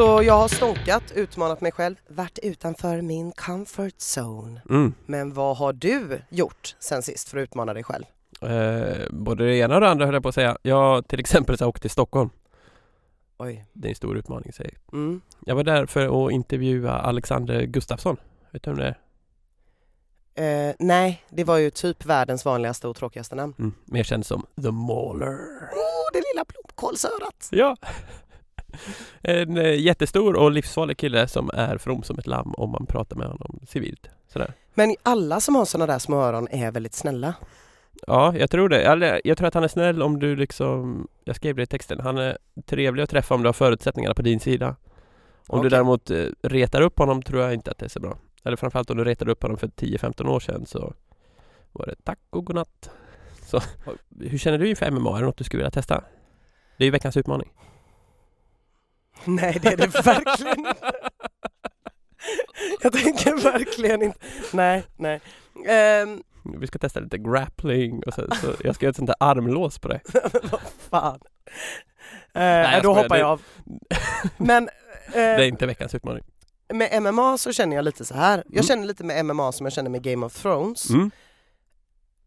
Så 0.00 0.23
jag 0.23 0.35
har 0.35 0.49
stånkat, 0.49 1.12
utmanat 1.14 1.61
mig 1.61 1.73
själv, 1.73 1.97
varit 2.08 2.38
utanför 2.43 3.02
min 3.02 3.32
comfort 3.32 3.94
zone. 4.17 4.62
Mm. 4.70 4.94
Men 5.06 5.35
vad 5.35 5.56
har 5.56 5.73
du 5.73 6.20
gjort 6.29 6.76
sen 6.79 7.02
sist 7.02 7.29
för 7.29 7.38
att 7.38 7.43
utmana 7.43 7.75
dig 7.75 7.82
själv? 7.85 8.05
Eh, 8.43 9.06
både 9.11 9.44
det 9.44 9.56
ena 9.56 9.75
och 9.75 9.81
det 9.81 9.88
andra 9.88 10.05
höll 10.05 10.14
jag 10.14 10.23
på 10.23 10.29
att 10.29 10.35
säga. 10.35 10.58
Jag 10.62 11.08
till 11.08 11.20
exempel 11.20 11.58
så 11.58 11.62
har 11.62 11.67
jag 11.67 11.69
åkt 11.69 11.81
till 11.81 11.91
Stockholm. 11.91 12.31
Oj. 13.38 13.67
Det 13.73 13.88
är 13.88 13.91
en 13.91 13.94
stor 13.94 14.17
utmaning 14.17 14.52
säger 14.52 14.75
jag. 14.75 14.94
Mm. 14.94 15.20
Jag 15.47 15.55
var 15.55 15.64
där 15.64 15.87
för 15.87 16.26
att 16.26 16.32
intervjua 16.32 16.93
Alexander 16.93 17.62
Gustafsson. 17.62 18.17
Vet 18.50 18.62
du 18.62 18.70
vem 18.70 18.79
det 18.79 18.97
är? 20.35 20.69
Eh, 20.69 20.75
nej, 20.79 21.23
det 21.31 21.44
var 21.44 21.56
ju 21.56 21.70
typ 21.70 22.05
världens 22.05 22.44
vanligaste 22.44 22.88
och 22.88 22.97
tråkigaste 22.97 23.35
namn. 23.35 23.55
Mm. 23.58 23.73
Mer 23.85 24.05
känd 24.05 24.26
som 24.26 24.47
The 24.62 24.70
Mauler. 24.70 25.37
Oh, 25.73 26.11
det 26.12 26.23
lilla 26.32 26.44
blomkålsörat! 26.44 27.49
Ja! 27.50 27.76
En 29.23 29.57
eh, 29.57 29.81
jättestor 29.81 30.37
och 30.37 30.51
livsfarlig 30.51 30.97
kille 30.97 31.29
som 31.29 31.51
är 31.55 31.79
from 31.79 32.03
som 32.03 32.19
ett 32.19 32.27
lamm 32.27 32.55
om 32.55 32.71
man 32.71 32.87
pratar 32.87 33.17
med 33.17 33.27
honom 33.27 33.61
civilt. 33.69 34.09
Sådär. 34.33 34.53
Men 34.75 34.97
alla 35.03 35.41
som 35.41 35.55
har 35.55 35.65
sådana 35.65 35.93
där 35.93 35.99
små 35.99 36.23
öron 36.23 36.49
är 36.50 36.71
väldigt 36.71 36.95
snälla. 36.95 37.35
Ja, 38.07 38.37
jag 38.37 38.50
tror 38.50 38.69
det. 38.69 38.83
Eller, 38.83 39.21
Jag 39.25 39.39
tror 39.39 39.49
att 39.49 39.55
han 39.55 39.65
är 39.65 39.69
snäll 39.69 40.03
om 40.03 40.19
du 40.19 40.37
liksom 40.37 41.09
Jag 41.25 41.37
skrev 41.37 41.57
det 41.57 41.62
i 41.62 41.67
texten. 41.67 42.00
Han 42.00 42.19
är 42.19 42.39
trevlig 42.67 43.03
att 43.03 43.11
träffa 43.11 43.35
om 43.35 43.43
du 43.43 43.49
har 43.49 43.53
förutsättningarna 43.53 44.15
på 44.15 44.23
din 44.23 44.41
sida. 44.41 44.77
Om 45.47 45.59
du 45.59 45.59
Okej. 45.59 45.71
däremot 45.71 46.11
eh, 46.11 46.27
retar 46.43 46.81
upp 46.81 46.99
honom 46.99 47.23
tror 47.23 47.43
jag 47.43 47.55
inte 47.55 47.71
att 47.71 47.79
det 47.79 47.85
är 47.85 47.89
så 47.91 48.00
bra. 48.00 48.19
Eller 48.45 48.57
framförallt 48.57 48.91
om 48.91 48.97
du 48.97 49.05
retade 49.05 49.33
upp 49.33 49.43
honom 49.43 49.59
för 49.59 49.67
10-15 49.67 50.29
år 50.29 50.41
sedan 50.41 50.67
så 50.67 50.95
var 51.73 51.87
det 51.87 51.95
tack 52.05 52.19
och 52.31 52.45
godnatt. 52.45 52.91
Så, 53.47 53.61
hur 54.21 54.39
känner 54.39 54.59
du 54.59 54.69
inför 54.69 54.91
MMA? 54.91 55.17
Är 55.17 55.21
det 55.21 55.27
något 55.27 55.37
du 55.37 55.45
skulle 55.45 55.59
vilja 55.59 55.71
testa? 55.71 56.05
Det 56.77 56.85
är 56.85 56.87
ju 56.87 56.91
veckans 56.91 57.17
utmaning. 57.17 57.49
Nej, 59.25 59.59
det 59.62 59.69
är 59.69 59.77
det 59.77 59.87
verkligen 60.05 60.59
inte. 60.59 60.93
Jag 62.83 62.93
tänker 62.93 63.35
verkligen 63.43 64.03
inte. 64.03 64.19
Nej, 64.53 64.83
nej. 64.97 65.21
Ehm, 65.67 66.23
Vi 66.61 66.67
ska 66.67 66.79
testa 66.79 67.00
lite 67.00 67.19
grappling 67.19 68.03
och 68.07 68.15
så, 68.15 68.23
så 68.35 68.47
jag 68.65 68.75
ska 68.75 68.85
göra 68.87 68.91
ett 68.91 68.97
sånt 68.97 69.07
där 69.07 69.17
armlås 69.21 69.79
på 69.79 69.89
dig. 69.89 70.00
vad 70.50 70.61
fan. 70.91 71.21
Eh, 72.35 72.43
jag 72.45 72.83
då 72.83 72.95
hoppar 72.95 73.17
jag 73.17 73.29
av. 73.29 73.43
Men 74.37 74.69
Det 75.12 75.19
är 75.21 75.41
inte 75.43 75.67
veckans 75.67 75.95
utmaning. 75.95 76.25
med 76.73 77.03
MMA 77.03 77.39
så 77.39 77.53
känner 77.53 77.77
jag 77.77 77.85
lite 77.85 78.05
så 78.05 78.15
här. 78.15 78.37
Jag 78.47 78.53
Mm. 78.55 78.62
känner 78.65 78.85
lite 78.87 79.05
med 79.05 79.25
MMA 79.27 79.53
som 79.53 79.67
jag 79.67 79.73
känner 79.73 79.91
med 79.91 80.03
Game 80.03 80.27
of 80.27 80.43
Thrones. 80.43 80.91
Mm. 80.91 81.11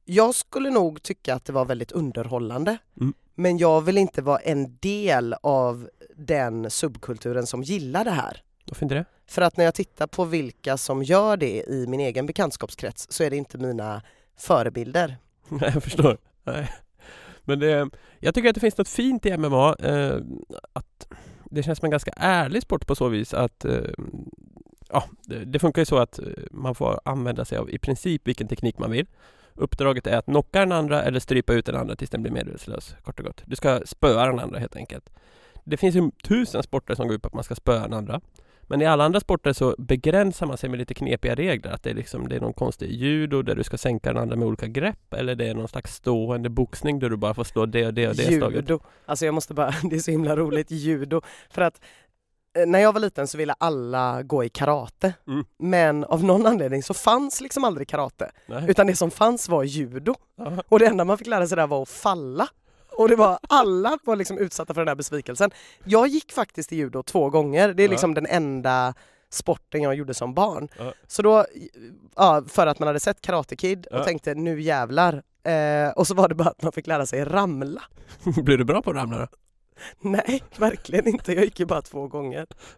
Jag 0.05 0.35
skulle 0.35 0.69
nog 0.69 1.03
tycka 1.03 1.35
att 1.35 1.45
det 1.45 1.53
var 1.53 1.65
väldigt 1.65 1.91
underhållande. 1.91 2.77
Mm. 3.01 3.13
Men 3.35 3.57
jag 3.57 3.81
vill 3.81 3.97
inte 3.97 4.21
vara 4.21 4.39
en 4.39 4.77
del 4.77 5.35
av 5.41 5.89
den 6.15 6.69
subkulturen 6.69 7.47
som 7.47 7.63
gillar 7.63 8.03
det 8.03 8.11
här. 8.11 8.41
Varför 8.65 8.85
inte 8.85 8.95
det? 8.95 9.05
För 9.27 9.41
att 9.41 9.57
när 9.57 9.65
jag 9.65 9.75
tittar 9.75 10.07
på 10.07 10.25
vilka 10.25 10.77
som 10.77 11.03
gör 11.03 11.37
det 11.37 11.63
i 11.63 11.87
min 11.87 11.99
egen 11.99 12.25
bekantskapskrets 12.25 13.07
så 13.09 13.23
är 13.23 13.29
det 13.29 13.37
inte 13.37 13.57
mina 13.57 14.01
förebilder. 14.37 15.17
Nej, 15.49 15.71
jag 15.73 15.83
förstår. 15.83 16.17
Nej. 16.43 16.71
Men 17.41 17.59
det, 17.59 17.89
jag 18.19 18.35
tycker 18.35 18.49
att 18.49 18.55
det 18.55 18.61
finns 18.61 18.77
något 18.77 18.89
fint 18.89 19.25
i 19.25 19.37
MMA. 19.37 19.75
Eh, 19.75 20.17
att 20.73 21.07
det 21.43 21.63
känns 21.63 21.79
som 21.79 21.85
en 21.85 21.91
ganska 21.91 22.13
ärlig 22.17 22.61
sport 22.61 22.87
på 22.87 22.95
så 22.95 23.07
vis 23.07 23.33
att 23.33 23.65
eh, 23.65 23.81
ja, 24.89 25.03
det, 25.23 25.45
det 25.45 25.59
funkar 25.59 25.81
ju 25.81 25.85
så 25.85 25.97
att 25.97 26.19
eh, 26.19 26.25
man 26.51 26.75
får 26.75 26.99
använda 27.05 27.45
sig 27.45 27.57
av 27.57 27.69
i 27.69 27.77
princip 27.77 28.27
vilken 28.27 28.47
teknik 28.47 28.77
man 28.77 28.91
vill. 28.91 29.07
Uppdraget 29.55 30.07
är 30.07 30.17
att 30.17 30.25
knocka 30.25 30.59
den 30.59 30.71
andra 30.71 31.03
eller 31.03 31.19
strypa 31.19 31.53
ut 31.53 31.65
den 31.65 31.75
andra 31.75 31.95
tills 31.95 32.09
den 32.09 32.21
blir 32.21 32.31
medvetslös, 32.31 32.95
kort 33.03 33.19
och 33.19 33.25
gott. 33.25 33.41
Du 33.45 33.55
ska 33.55 33.81
spöa 33.85 34.25
den 34.25 34.39
andra 34.39 34.59
helt 34.59 34.75
enkelt. 34.75 35.09
Det 35.63 35.77
finns 35.77 35.95
ju 35.95 36.11
tusen 36.23 36.63
sporter 36.63 36.95
som 36.95 37.07
går 37.07 37.15
ut 37.15 37.21
på 37.21 37.27
att 37.27 37.33
man 37.33 37.43
ska 37.43 37.55
spöa 37.55 37.79
den 37.79 37.93
andra. 37.93 38.21
Men 38.67 38.81
i 38.81 38.85
alla 38.85 39.03
andra 39.03 39.19
sporter 39.19 39.53
så 39.53 39.75
begränsar 39.77 40.45
man 40.45 40.57
sig 40.57 40.69
med 40.69 40.79
lite 40.79 40.93
knepiga 40.93 41.35
regler. 41.35 41.71
Att 41.71 41.83
det 41.83 41.89
är, 41.89 41.93
liksom, 41.93 42.29
det 42.29 42.35
är 42.35 42.39
någon 42.39 42.53
konstig 42.53 42.91
judo 42.91 43.41
där 43.41 43.55
du 43.55 43.63
ska 43.63 43.77
sänka 43.77 44.13
den 44.13 44.21
andra 44.21 44.35
med 44.35 44.47
olika 44.47 44.67
grepp. 44.67 45.13
Eller 45.13 45.35
det 45.35 45.47
är 45.47 45.53
någon 45.53 45.67
slags 45.67 45.95
stående 45.95 46.49
boxning 46.49 46.99
där 46.99 47.09
du 47.09 47.17
bara 47.17 47.33
får 47.33 47.43
slå 47.43 47.65
det 47.65 47.87
och 47.87 47.93
det 47.93 48.07
och 48.07 48.15
det 48.15 48.23
slaget. 48.23 48.55
Judo. 48.55 48.79
Alltså 49.05 49.25
jag 49.25 49.33
måste 49.33 49.53
bara, 49.53 49.73
det 49.89 49.95
är 49.95 49.99
så 49.99 50.11
himla 50.11 50.35
roligt, 50.35 50.71
judo. 50.71 51.21
För 51.49 51.61
att 51.61 51.81
när 52.67 52.79
jag 52.79 52.93
var 52.93 52.99
liten 52.99 53.27
så 53.27 53.37
ville 53.37 53.55
alla 53.57 54.23
gå 54.23 54.43
i 54.43 54.49
karate. 54.49 55.13
Mm. 55.27 55.45
Men 55.59 56.03
av 56.03 56.23
någon 56.23 56.45
anledning 56.45 56.83
så 56.83 56.93
fanns 56.93 57.41
liksom 57.41 57.63
aldrig 57.63 57.87
karate. 57.87 58.31
Nej. 58.45 58.63
Utan 58.67 58.87
det 58.87 58.95
som 58.95 59.11
fanns 59.11 59.49
var 59.49 59.63
judo. 59.63 60.15
Ja. 60.35 60.51
Och 60.69 60.79
det 60.79 60.85
enda 60.85 61.05
man 61.05 61.17
fick 61.17 61.27
lära 61.27 61.47
sig 61.47 61.55
där 61.55 61.67
var 61.67 61.81
att 61.81 61.89
falla. 61.89 62.47
Och 62.97 63.09
det 63.09 63.15
var, 63.15 63.39
alla 63.49 63.97
var 64.03 64.15
liksom 64.15 64.37
utsatta 64.37 64.73
för 64.73 64.81
den 64.81 64.87
här 64.87 64.95
besvikelsen. 64.95 65.51
Jag 65.83 66.07
gick 66.07 66.31
faktiskt 66.31 66.73
i 66.73 66.75
judo 66.75 67.03
två 67.03 67.29
gånger. 67.29 67.73
Det 67.73 67.83
är 67.83 67.87
Ja. 67.87 67.91
liksom 67.91 68.13
den 68.13 68.25
enda 68.25 68.93
sporten 69.29 69.81
jag 69.81 69.95
gjorde 69.95 70.13
som 70.13 70.33
barn. 70.33 70.67
Ja. 70.77 70.93
Så 71.07 71.21
då, 71.21 71.45
ja, 72.15 72.43
för 72.47 72.67
att 72.67 72.79
man 72.79 72.87
hade 72.87 72.99
sett 72.99 73.21
Karate 73.21 73.55
Kid 73.55 73.85
och 73.85 73.99
Ja. 73.99 74.03
tänkte 74.03 74.33
nu 74.35 74.61
jävlar. 74.61 75.23
Eh, 75.43 75.89
och 75.95 76.07
så 76.07 76.13
var 76.15 76.27
det 76.29 76.35
bara 76.35 76.49
att 76.49 76.61
man 76.61 76.71
fick 76.71 76.87
lära 76.87 77.05
sig 77.05 77.25
ramla. 77.25 77.81
Blir 78.43 78.57
du 78.57 78.63
bra 78.63 78.81
på 78.81 78.89
att 78.89 78.95
ramla 78.95 79.17
då? 79.19 79.27
Nej, 80.01 80.43
verkligen 80.57 81.07
inte. 81.07 81.33
Jag 81.33 81.43
gick 81.43 81.59
ju 81.59 81.65
bara 81.65 81.81
två 81.81 82.07
gånger. 82.07 82.47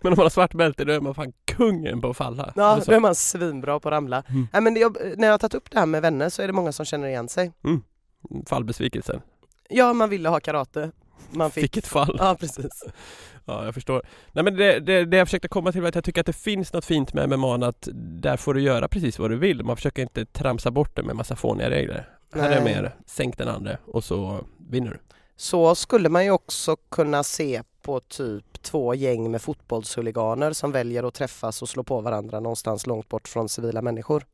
Men 0.00 0.12
om 0.12 0.16
man 0.16 0.24
har 0.24 0.30
svart 0.30 0.54
bälte 0.54 0.84
då 0.84 0.92
är 0.92 1.00
man 1.00 1.14
fan 1.14 1.32
kungen 1.44 2.00
på 2.00 2.10
att 2.10 2.16
falla. 2.16 2.52
Ja, 2.56 2.72
Eller 2.72 2.82
så. 2.82 2.90
då 2.90 2.96
är 2.96 3.00
man 3.00 3.14
svinbra 3.14 3.80
på 3.80 3.88
att 3.88 3.92
ramla. 3.92 4.22
Mm. 4.28 4.48
Nej, 4.52 4.62
men 4.62 4.76
jag, 4.76 4.96
när 5.16 5.26
jag 5.26 5.32
har 5.32 5.38
tagit 5.38 5.54
upp 5.54 5.70
det 5.70 5.78
här 5.78 5.86
med 5.86 6.02
vänner 6.02 6.28
så 6.28 6.42
är 6.42 6.46
det 6.46 6.52
många 6.52 6.72
som 6.72 6.86
känner 6.86 7.08
igen 7.08 7.28
sig. 7.28 7.52
Fallbesvikelsen. 8.46 9.20
Ja, 9.68 9.92
man 9.92 10.10
ville 10.10 10.28
ha 10.28 10.40
karate. 10.40 10.90
Man 11.30 11.50
fick... 11.50 11.62
Vilket 11.62 11.86
fall. 11.86 12.16
Ja, 12.18 12.36
precis. 12.40 12.84
Ja, 13.44 13.64
jag 13.64 13.74
förstår. 13.74 14.02
Nej 14.32 14.44
men 14.44 14.56
det, 14.56 14.80
det, 14.80 15.04
det 15.04 15.16
jag 15.16 15.26
försökte 15.26 15.48
komma 15.48 15.72
till 15.72 15.80
var 15.80 15.88
att 15.88 15.94
jag 15.94 16.04
tycker 16.04 16.20
att 16.20 16.26
det 16.26 16.32
finns 16.32 16.72
något 16.72 16.84
fint 16.84 17.14
med 17.14 17.38
MMA 17.38 17.54
att 17.66 17.88
där 18.22 18.36
får 18.36 18.54
du 18.54 18.60
göra 18.60 18.88
precis 18.88 19.18
vad 19.18 19.30
du 19.30 19.36
vill. 19.36 19.64
Man 19.64 19.76
försöker 19.76 20.02
inte 20.02 20.24
tramsa 20.24 20.70
bort 20.70 20.96
det 20.96 21.02
med 21.02 21.16
massa 21.16 21.36
fåniga 21.36 21.70
regler. 21.70 22.08
Här 22.34 22.50
är 22.50 22.64
Nej. 22.64 22.74
mer, 22.74 22.94
sänk 23.06 23.38
den 23.38 23.48
andra 23.48 23.76
och 23.86 24.04
så 24.04 24.44
vinner 24.70 24.90
du. 24.90 24.98
Så 25.40 25.74
skulle 25.74 26.08
man 26.08 26.24
ju 26.24 26.30
också 26.30 26.76
kunna 26.76 27.22
se 27.22 27.62
på 27.82 28.00
typ 28.00 28.62
två 28.62 28.94
gäng 28.94 29.30
med 29.30 29.42
fotbollshuliganer 29.42 30.52
som 30.52 30.72
väljer 30.72 31.02
att 31.02 31.14
träffas 31.14 31.62
och 31.62 31.68
slå 31.68 31.84
på 31.84 32.00
varandra 32.00 32.40
någonstans 32.40 32.86
långt 32.86 33.08
bort 33.08 33.28
från 33.28 33.48
civila 33.48 33.82
människor. 33.82 34.26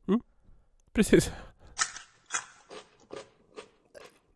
Precis. 0.93 1.31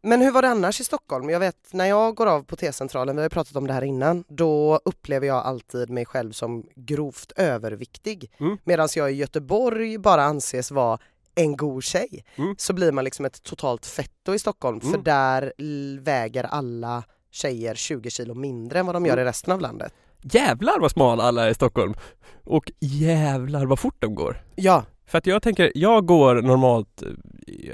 Men 0.02 0.22
hur 0.22 0.32
var 0.32 0.42
det 0.42 0.48
annars 0.48 0.82
i 0.82 0.84
Stockholm? 0.84 1.30
Jag 1.30 1.40
vet 1.40 1.74
när 1.74 1.86
jag 1.86 2.16
går 2.16 2.28
av 2.28 2.44
på 2.44 2.56
T-centralen, 2.56 3.16
vi 3.16 3.22
har 3.22 3.26
ju 3.26 3.30
pratat 3.30 3.56
om 3.56 3.68
det 3.68 3.74
här 3.74 3.84
innan, 3.84 4.24
då 4.28 4.80
upplever 4.86 5.28
jag 5.28 5.46
alltid 5.46 5.90
mig 5.90 6.06
själv 6.06 6.32
som 6.32 6.64
grovt 6.76 7.32
överviktig. 7.36 8.32
Mm. 8.38 8.58
Medan 8.64 8.90
jag 8.96 9.12
i 9.12 9.16
Göteborg 9.16 9.98
bara 9.98 10.24
anses 10.24 10.72
vara 10.72 11.00
en 11.36 11.58
god 11.58 11.84
tjej. 11.84 12.24
Mm. 12.36 12.56
Så 12.58 12.74
blir 12.74 12.92
man 12.92 13.04
liksom 13.04 13.26
ett 13.26 13.44
totalt 13.44 13.86
fetto 13.86 14.34
i 14.34 14.40
Stockholm 14.40 14.82
för 14.82 14.88
Mm. 14.88 15.04
där 15.04 15.54
l- 15.58 16.00
väger 16.02 16.44
alla 16.44 17.04
tjejer 17.32 17.76
20 17.76 18.10
kilo 18.10 18.34
mindre 18.34 18.80
än 18.80 18.86
vad 18.86 18.96
de 18.96 19.06
gör 19.06 19.14
Mm. 19.14 19.26
i 19.26 19.30
resten 19.30 19.54
av 19.54 19.62
landet. 19.62 19.94
Jävlar 20.22 20.80
vad 20.80 20.92
smala 20.92 21.24
alla 21.24 21.46
är 21.46 21.50
i 21.50 21.54
Stockholm! 21.54 21.94
Och 22.44 22.72
jävlar 22.80 23.66
vad 23.66 23.80
fort 23.80 23.96
de 24.00 24.16
går! 24.16 24.44
Ja, 24.56 24.86
För 25.06 25.18
att 25.18 25.26
jag 25.28 25.42
tänker, 25.44 25.72
jag 25.76 26.06
går 26.06 26.36
normalt, 26.42 27.02
eh, 27.02 27.08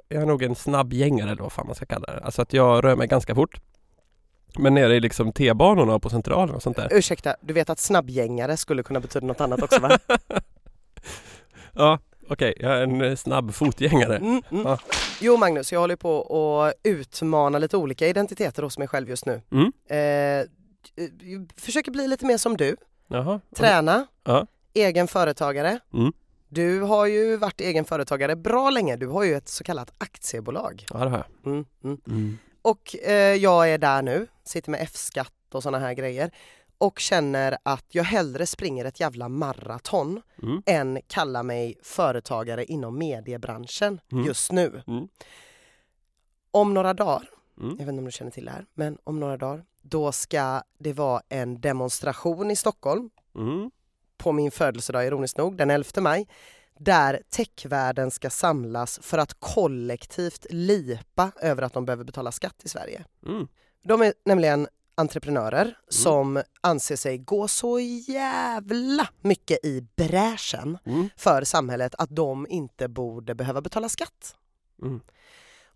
jag 0.07 0.21
är 0.21 0.25
nog 0.25 0.43
en 0.43 0.55
snabb 0.55 0.93
gängare 0.93 1.31
eller 1.31 1.41
vad 1.41 1.51
fan 1.51 1.65
man 1.65 1.75
ska 1.75 1.85
kalla 1.85 2.05
det. 2.13 2.19
Alltså 2.24 2.41
att 2.41 2.53
jag 2.53 2.83
rör 2.83 2.95
mig 2.95 3.07
ganska 3.07 3.35
fort. 3.35 3.62
Men 4.57 4.74
nere 4.74 4.95
i 4.95 5.00
liksom 5.00 5.31
T-banorna 5.33 6.00
på 6.00 6.09
centralen 6.09 6.55
och 6.55 6.63
sånt 6.63 6.77
där. 6.77 6.88
ursäkta, 6.91 7.35
du 7.41 7.53
vet 7.53 7.69
att 7.69 7.79
snabbgängare 7.79 8.57
skulle 8.57 8.83
kunna 8.83 9.00
betyda 9.00 9.25
något 9.27 9.41
annat 9.41 9.62
också 9.62 9.79
va? 9.79 9.97
Ja, 11.74 12.00
okej, 12.27 12.53
jag 12.60 12.72
är 12.72 12.82
en 12.82 13.01
eh, 13.01 13.15
snabb 13.15 13.53
fotgängare. 13.53 14.15
Mm, 14.17 14.41
mm. 14.51 14.63
Ja. 14.65 14.79
Jo 15.22 15.38
Magnus, 15.38 15.72
jag 15.72 15.79
håller 15.79 15.96
på 15.96 16.22
att 16.63 16.74
utmana 16.84 17.58
lite 17.60 17.77
olika 17.77 18.08
identiteter 18.08 18.63
hos 18.63 18.77
mig 18.77 18.88
själv 18.88 19.10
just 19.10 19.25
nu. 19.25 19.41
Mm. 19.51 19.72
Eh, 19.89 20.48
försöker 21.58 21.91
bli 21.91 22.08
lite 22.08 22.25
mer 22.25 22.38
som 22.38 22.58
du, 22.58 22.75
Jaha. 23.08 23.39
träna, 23.55 24.08
Ja. 24.24 24.48
egen 24.74 25.08
företagare. 25.08 25.79
Mm. 25.94 26.13
Du 26.50 26.82
har 26.82 27.05
ju 27.05 27.38
varit 27.38 27.62
egen 27.62 27.86
företagare 27.86 28.36
bra 28.36 28.70
länge, 28.70 28.96
du 28.96 29.08
har 29.08 29.24
ju 29.24 29.34
ett 29.36 29.50
så 29.50 29.63
kallat 29.63 29.91
aktiebolag. 29.98 30.86
Ja, 30.94 31.00
det 31.00 31.10
har 31.10 31.17
jag. 31.44 31.53
Mm. 31.53 31.65
Mm. 31.84 32.38
Och 32.62 32.96
eh, 33.03 33.13
jag 33.36 33.70
är 33.70 33.77
där 33.77 34.01
nu, 34.01 34.27
sitter 34.44 34.72
med 34.72 34.79
F-skatt 34.84 35.32
och 35.53 35.63
sådana 35.63 35.79
här 35.79 35.94
grejer 35.94 36.32
och 36.77 37.00
känner 37.00 37.58
att 37.63 37.86
jag 37.89 38.03
hellre 38.03 38.46
springer 38.46 38.86
ett 38.86 39.00
jävla 39.00 39.29
maraton 39.29 40.22
Mm. 40.44 40.62
än 40.65 41.00
kallar 41.08 41.44
mig 41.44 41.77
företagare 41.84 42.65
inom 42.65 42.98
mediebranschen 42.98 44.00
Mm. 44.12 44.25
just 44.25 44.51
nu. 44.51 44.84
Mm. 44.88 45.08
Om 46.51 46.74
några 46.74 46.94
dagar, 46.94 47.29
Mm. 47.58 47.70
jag 47.70 47.77
vet 47.86 47.88
inte 47.89 48.00
om 48.00 48.05
du 48.05 48.12
känner 48.12 48.32
till 48.32 48.46
det 48.46 48.51
här, 48.51 48.65
men 48.74 48.98
om 49.03 49.20
några 49.20 49.38
dagar 49.38 49.65
då 49.82 50.12
ska 50.12 50.62
det 50.79 50.94
vara 50.94 51.22
en 51.29 51.62
demonstration 51.62 52.51
i 52.51 52.55
Stockholm 52.55 53.10
Mm. 53.36 53.72
på 54.17 54.32
min 54.32 54.51
födelsedag 54.51 55.05
ironiskt 55.08 55.38
nog, 55.38 55.58
den 55.58 55.70
11 55.70 56.01
maj, 56.01 56.27
där 56.79 57.22
techvärlden 57.29 58.12
ska 58.12 58.29
samlas 58.29 59.00
för 59.01 59.17
att 59.17 59.34
kollektivt 59.39 60.46
lipa 60.50 61.32
över 61.41 61.62
att 61.63 61.74
de 61.74 61.86
behöver 61.86 62.03
betala 62.03 62.32
skatt 62.32 62.62
i 62.63 62.70
Sverige. 62.70 63.05
Mm. 63.25 63.48
De 63.84 64.01
är 64.01 64.13
nämligen 64.25 64.67
entreprenörer 64.95 65.77
som 65.89 66.43
anser 66.61 66.95
sig 66.95 67.17
gå 67.17 67.47
så 67.47 67.79
jävla 68.07 69.07
mycket 69.21 69.65
i 69.65 69.81
bräschen 69.95 70.77
Mm. 70.85 71.09
för 71.17 71.43
samhället 71.43 71.95
att 71.97 72.15
de 72.15 72.47
inte 72.49 72.87
borde 72.87 73.35
behöva 73.35 73.61
betala 73.61 73.89
skatt. 73.89 74.35
Mm. 74.81 75.01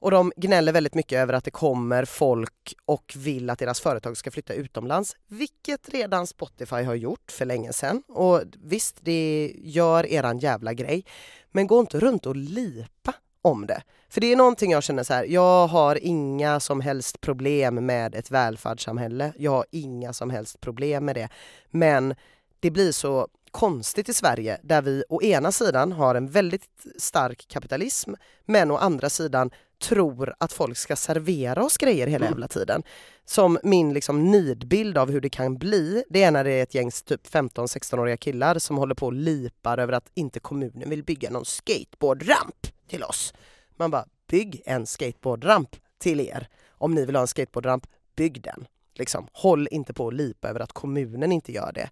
Och 0.02 0.12
de 0.12 0.32
gnäller 0.36 0.72
väldigt 0.74 0.94
mycket 0.96 1.18
över 1.18 1.34
att 1.34 1.44
det 1.44 1.52
kommer 1.52 2.06
folk 2.06 2.74
och 2.86 3.14
vill 3.18 3.50
att 3.50 3.60
deras 3.60 3.80
företag 3.82 4.18
ska 4.18 4.32
flytta 4.32 4.54
utomlands, 4.54 5.16
vilket 5.28 5.90
redan 5.90 6.28
Spotify 6.28 6.84
har 6.84 6.96
gjort 6.96 7.32
för 7.32 7.46
länge 7.46 7.74
sedan. 7.74 8.04
Och 8.08 8.42
visst, 8.64 8.98
det 9.02 9.54
gör 9.58 10.06
eran 10.06 10.40
jävla 10.40 10.74
grej, 10.74 11.06
men 11.52 11.68
gå 11.68 11.80
inte 11.80 12.00
runt 12.00 12.26
och 12.26 12.36
lipa 12.36 13.14
om 13.42 13.68
det. 13.68 13.82
För 14.10 14.22
det 14.22 14.32
är 14.32 14.36
någonting 14.36 14.72
jag 14.72 14.84
känner 14.84 15.04
så 15.04 15.14
här, 15.14 15.24
jag 15.24 15.68
har 15.68 16.00
inga 16.02 16.60
som 16.60 16.82
helst 16.82 17.22
problem 17.22 17.86
med 17.86 18.16
ett 18.16 18.32
välfärdssamhälle. 18.32 19.34
Jag 19.38 19.52
har 19.52 19.66
inga 19.72 20.14
som 20.14 20.30
helst 20.30 20.62
problem 20.62 21.06
med 21.06 21.16
det. 21.16 21.30
Men 21.70 22.16
det 22.60 22.72
blir 22.72 22.92
så 22.92 23.28
konstigt 23.52 24.10
i 24.10 24.14
Sverige 24.14 24.60
där 24.64 24.82
vi 24.82 25.04
å 25.10 25.22
ena 25.22 25.52
sidan 25.52 25.92
har 25.92 26.16
en 26.16 26.28
väldigt 26.28 26.70
stark 26.98 27.46
kapitalism 27.48 28.14
men 28.46 28.72
å 28.72 28.78
andra 28.78 29.10
sidan 29.10 29.52
tror 29.82 30.34
att 30.38 30.54
folk 30.54 30.78
ska 30.78 30.96
servera 30.96 31.64
oss 31.64 31.78
grejer 31.78 32.08
hela 32.08 32.26
Mm. 32.26 32.34
jävla 32.34 32.48
tiden. 32.48 32.84
Som 33.26 33.60
min 33.64 33.94
liksom 33.94 34.32
nidbild 34.32 34.98
av 34.98 35.12
hur 35.12 35.22
det 35.22 35.30
kan 35.30 35.58
bli, 35.58 36.04
det 36.10 36.24
är 36.24 36.32
när 36.32 36.44
det 36.44 36.52
är 36.52 36.64
ett 36.64 36.76
gäng 36.76 36.92
typ 36.92 37.28
15-16-åriga 37.28 38.18
killar 38.18 38.60
som 38.60 38.78
håller 38.78 38.96
på 38.96 39.06
och 39.06 39.14
lipar 39.14 39.78
över 39.78 39.94
att 39.94 40.10
inte 40.14 40.40
kommunen 40.40 40.90
vill 40.90 41.04
bygga 41.04 41.30
någon 41.30 41.46
skateboardramp 41.46 42.68
till 42.90 43.04
oss. 43.04 43.34
Man 43.78 43.92
bara, 43.92 44.06
bygg 44.28 44.62
en 44.66 44.86
skateboardramp 44.86 45.76
till 45.98 46.20
er. 46.20 46.48
Om 46.72 46.96
ni 46.96 47.06
vill 47.06 47.16
ha 47.16 47.22
en 47.22 47.28
skateboardramp, 47.28 47.88
bygg 48.16 48.42
den. 48.42 48.68
Liksom, 48.96 49.28
håll 49.32 49.68
inte 49.72 49.94
på 49.94 50.08
att 50.08 50.14
lipa 50.14 50.50
över 50.50 50.60
att 50.60 50.74
kommunen 50.74 51.32
inte 51.32 51.52
gör 51.52 51.72
det. 51.72 51.90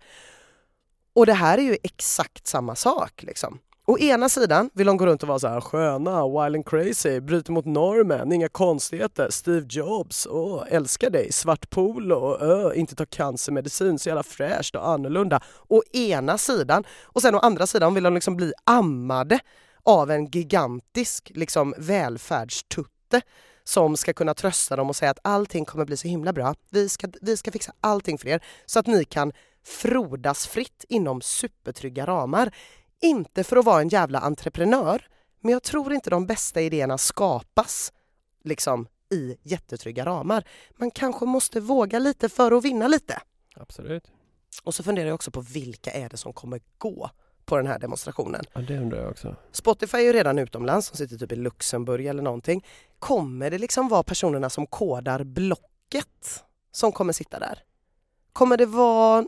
Och 1.13 1.25
det 1.25 1.33
här 1.33 1.57
är 1.57 1.61
ju 1.61 1.77
exakt 1.83 2.47
samma 2.47 2.75
sak. 2.75 3.23
Liksom. 3.23 3.59
Å 3.89 3.97
ena 3.97 4.29
sidan 4.29 4.69
vill 4.73 4.87
de 4.87 4.97
gå 4.97 5.05
runt 5.05 5.23
och 5.23 5.27
vara 5.27 5.39
så 5.39 5.47
här 5.47 5.61
sköna, 5.61 6.27
wild 6.27 6.55
and 6.55 6.65
crazy, 6.65 7.19
bryter 7.19 7.51
mot 7.51 7.65
normen, 7.65 8.31
inga 8.31 8.49
konstigheter, 8.49 9.29
Steve 9.29 9.65
Jobs, 9.69 10.27
åh, 10.31 10.63
älskar 10.69 11.09
dig, 11.09 11.31
svart 11.31 11.69
polo, 11.69 12.37
ö, 12.39 12.67
öh, 12.67 12.79
inte 12.79 12.95
ta 12.95 13.05
cancermedicin, 13.05 13.99
så 13.99 14.09
jävla 14.09 14.23
fräscht 14.23 14.75
och 14.75 14.87
annorlunda. 14.87 15.41
Å 15.67 15.81
ena 15.93 16.37
sidan. 16.37 16.83
Och 17.03 17.21
sen 17.21 17.35
å 17.35 17.39
andra 17.39 17.67
sidan 17.67 17.93
vill 17.93 18.03
de 18.03 18.13
liksom 18.13 18.35
bli 18.35 18.53
ammade 18.63 19.39
av 19.87 20.11
en 20.11 20.25
gigantisk 20.25 21.31
liksom 21.35 21.73
välfärdstutte 21.77 23.21
som 23.63 23.97
ska 23.97 24.13
kunna 24.13 24.33
trösta 24.33 24.75
dem 24.75 24.89
och 24.89 24.95
säga 24.95 25.11
att 25.11 25.19
allting 25.21 25.65
kommer 25.65 25.85
bli 25.85 25.97
så 25.97 26.07
himla 26.07 26.33
bra. 26.33 26.55
Vi 26.69 26.89
ska, 26.89 27.07
vi 27.21 27.37
ska 27.37 27.51
fixa 27.51 27.73
allting 27.81 28.17
för 28.17 28.27
er 28.27 28.43
så 28.65 28.79
att 28.79 28.87
ni 28.87 29.05
kan 29.05 29.33
frodas 29.63 30.47
fritt 30.47 30.85
inom 30.89 31.21
supertrygga 31.21 32.05
ramar. 32.05 32.55
Inte 33.01 33.43
för 33.43 33.57
att 33.57 33.65
vara 33.65 33.81
en 33.81 33.89
jävla 33.89 34.19
entreprenör, 34.19 35.07
men 35.41 35.51
jag 35.51 35.63
tror 35.63 35.93
inte 35.93 36.09
de 36.09 36.25
bästa 36.25 36.61
idéerna 36.61 36.97
skapas 36.97 37.93
liksom 38.43 38.87
i 39.11 39.37
jättetrygga 39.43 40.05
ramar. 40.05 40.47
Man 40.77 40.91
kanske 40.91 41.25
måste 41.25 41.59
våga 41.59 41.99
lite 41.99 42.29
för 42.29 42.51
att 42.51 42.65
vinna 42.65 42.87
lite. 42.87 43.21
Absolut. 43.55 44.03
Och 44.63 44.75
så 44.75 44.83
funderar 44.83 45.07
jag 45.07 45.15
också 45.15 45.31
på 45.31 45.41
vilka 45.41 45.91
är 45.91 46.09
det 46.09 46.17
som 46.17 46.33
kommer 46.33 46.61
gå 46.77 47.09
på 47.47 47.57
den 47.57 47.67
här 47.67 47.79
demonstrationen. 47.79 48.41
Ja, 48.53 48.61
det 48.61 48.77
undrar 48.77 48.99
jag 48.99 49.11
också. 49.11 49.35
Spotify 49.51 49.97
är 49.97 50.01
ju 50.01 50.13
redan 50.13 50.39
utomlands, 50.39 50.91
de 50.91 50.97
sitter 50.97 51.17
typ 51.17 51.31
i 51.31 51.35
Luxemburg 51.35 52.05
eller 52.05 52.23
någonting. 52.23 52.65
Kommer 52.99 53.51
det 53.51 53.57
liksom 53.57 53.87
vara 53.87 54.03
personerna 54.03 54.49
som 54.49 54.67
kodar 54.67 55.23
blocket 55.23 56.43
som 56.71 56.91
kommer 56.91 57.13
sitta 57.13 57.39
där? 57.39 57.59
Kommer 58.33 58.57
det 58.57 58.65
vara 58.65 59.25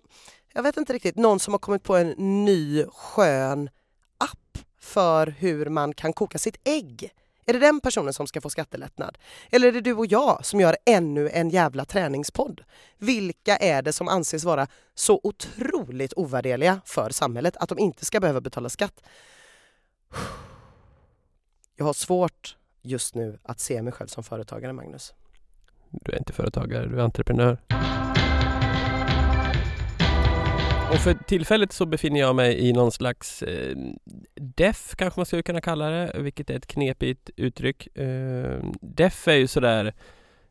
jag 0.53 0.63
vet 0.63 0.77
inte 0.77 0.93
riktigt, 0.93 1.15
någon 1.15 1.39
som 1.39 1.53
har 1.53 1.59
kommit 1.59 1.83
på 1.83 1.95
en 1.95 2.09
ny 2.45 2.85
skön 2.85 3.69
app 4.17 4.57
för 4.79 5.27
hur 5.27 5.65
man 5.65 5.93
kan 5.93 6.13
koka 6.13 6.37
sitt 6.37 6.57
ägg. 6.63 7.13
Är 7.49 7.53
det 7.53 7.59
den 7.59 7.81
personen 7.81 8.13
som 8.13 8.27
ska 8.27 8.41
få 8.41 8.49
skattelättnad? 8.49 9.17
Eller 9.51 9.67
är 9.67 9.71
det 9.71 9.81
du 9.81 9.93
och 9.93 10.05
jag 10.05 10.45
som 10.45 10.59
gör 10.59 10.77
ännu 10.85 11.29
en 11.29 11.49
jävla 11.49 11.85
träningspodd? 11.85 12.61
Vilka 12.97 13.57
är 13.57 13.81
det 13.81 13.93
som 13.93 14.07
anses 14.07 14.43
vara 14.43 14.67
så 14.95 15.19
otroligt 15.23 16.13
ovärdeliga 16.15 16.81
för 16.85 17.09
samhället 17.09 17.57
att 17.57 17.69
de 17.69 17.79
inte 17.79 18.05
ska 18.05 18.19
behöva 18.19 18.41
betala 18.41 18.69
skatt? 18.69 19.01
Jag 21.75 21.85
har 21.85 21.93
svårt 21.93 22.57
just 22.81 23.15
nu 23.15 23.39
att 23.43 23.59
se 23.59 23.81
mig 23.81 23.93
själv 23.93 24.07
som 24.07 24.23
företagare, 24.23 24.73
Magnus. 24.73 25.13
Du 25.89 26.11
är 26.11 26.17
inte 26.17 26.33
företagare, 26.33 26.85
du 26.85 26.99
är 26.99 27.03
entreprenör. 27.03 27.57
Och 30.91 30.97
för 30.97 31.13
tillfället 31.13 31.71
så 31.73 31.85
befinner 31.85 32.19
jag 32.19 32.35
mig 32.35 32.67
i 32.67 32.73
någon 32.73 32.91
slags 32.91 33.43
eh, 33.43 33.75
DEF 34.35 34.95
kanske 34.95 35.19
man 35.19 35.25
skulle 35.25 35.43
kunna 35.43 35.61
kalla 35.61 35.89
det, 35.89 36.11
vilket 36.19 36.49
är 36.49 36.55
ett 36.55 36.67
knepigt 36.67 37.29
uttryck. 37.35 37.97
Eh, 37.97 38.59
DEF 38.81 39.27
är 39.27 39.33
ju 39.35 39.47
sådär 39.47 39.93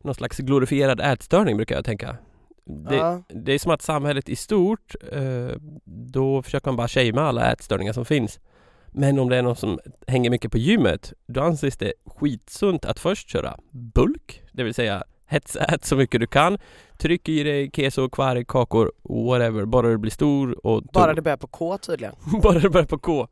någon 0.03 0.15
slags 0.15 0.39
glorifierad 0.39 1.01
ätstörning 1.01 1.57
brukar 1.57 1.75
jag 1.75 1.85
tänka. 1.85 2.17
Det, 2.65 2.97
Ja. 2.97 3.23
det 3.29 3.53
är 3.53 3.59
som 3.59 3.73
att 3.73 3.83
samhället 3.83 4.29
i 4.29 4.37
stort, 4.37 4.95
eh, 5.13 5.57
då 5.85 6.43
försöker 6.43 6.67
man 6.69 6.77
bara 6.77 6.89
shamea 6.89 7.21
alla 7.25 7.53
ätstörningar 7.53 7.93
som 7.93 8.05
finns. 8.05 8.41
Men 8.87 9.19
om 9.19 9.29
det 9.29 9.37
är 9.37 9.43
någon 9.43 9.57
som 9.57 9.79
hänger 10.07 10.31
mycket 10.31 10.53
på 10.53 10.59
gymmet, 10.59 11.13
då 11.27 11.41
anses 11.41 11.77
det 11.77 11.93
skitsunt 12.07 12.85
att 12.85 12.99
först 13.01 13.29
köra 13.29 13.57
bulk, 13.71 14.43
det 14.53 14.63
vill 14.65 14.75
säga 14.75 15.05
hetsät 15.29 15.85
så 15.85 15.97
mycket 15.97 16.21
du 16.21 16.27
kan. 16.27 16.59
Tryck 16.97 17.29
i 17.29 17.43
dig 17.43 17.71
keso, 17.71 18.09
kvarg, 18.09 18.45
kakor, 18.45 18.93
whatever, 19.03 19.65
bara 19.65 19.89
du 19.89 19.99
blir 19.99 20.11
stor 20.11 20.67
och 20.67 20.83
tung. 20.83 20.91
Bara 20.93 21.15
det 21.15 21.23
börjar 21.23 21.37
på 21.37 21.47
K 21.47 21.79
tydligen. 21.79 22.15
bara 22.43 22.59
det 22.59 22.71
börjar 22.71 22.87
på 22.87 22.99
K. 22.99 23.29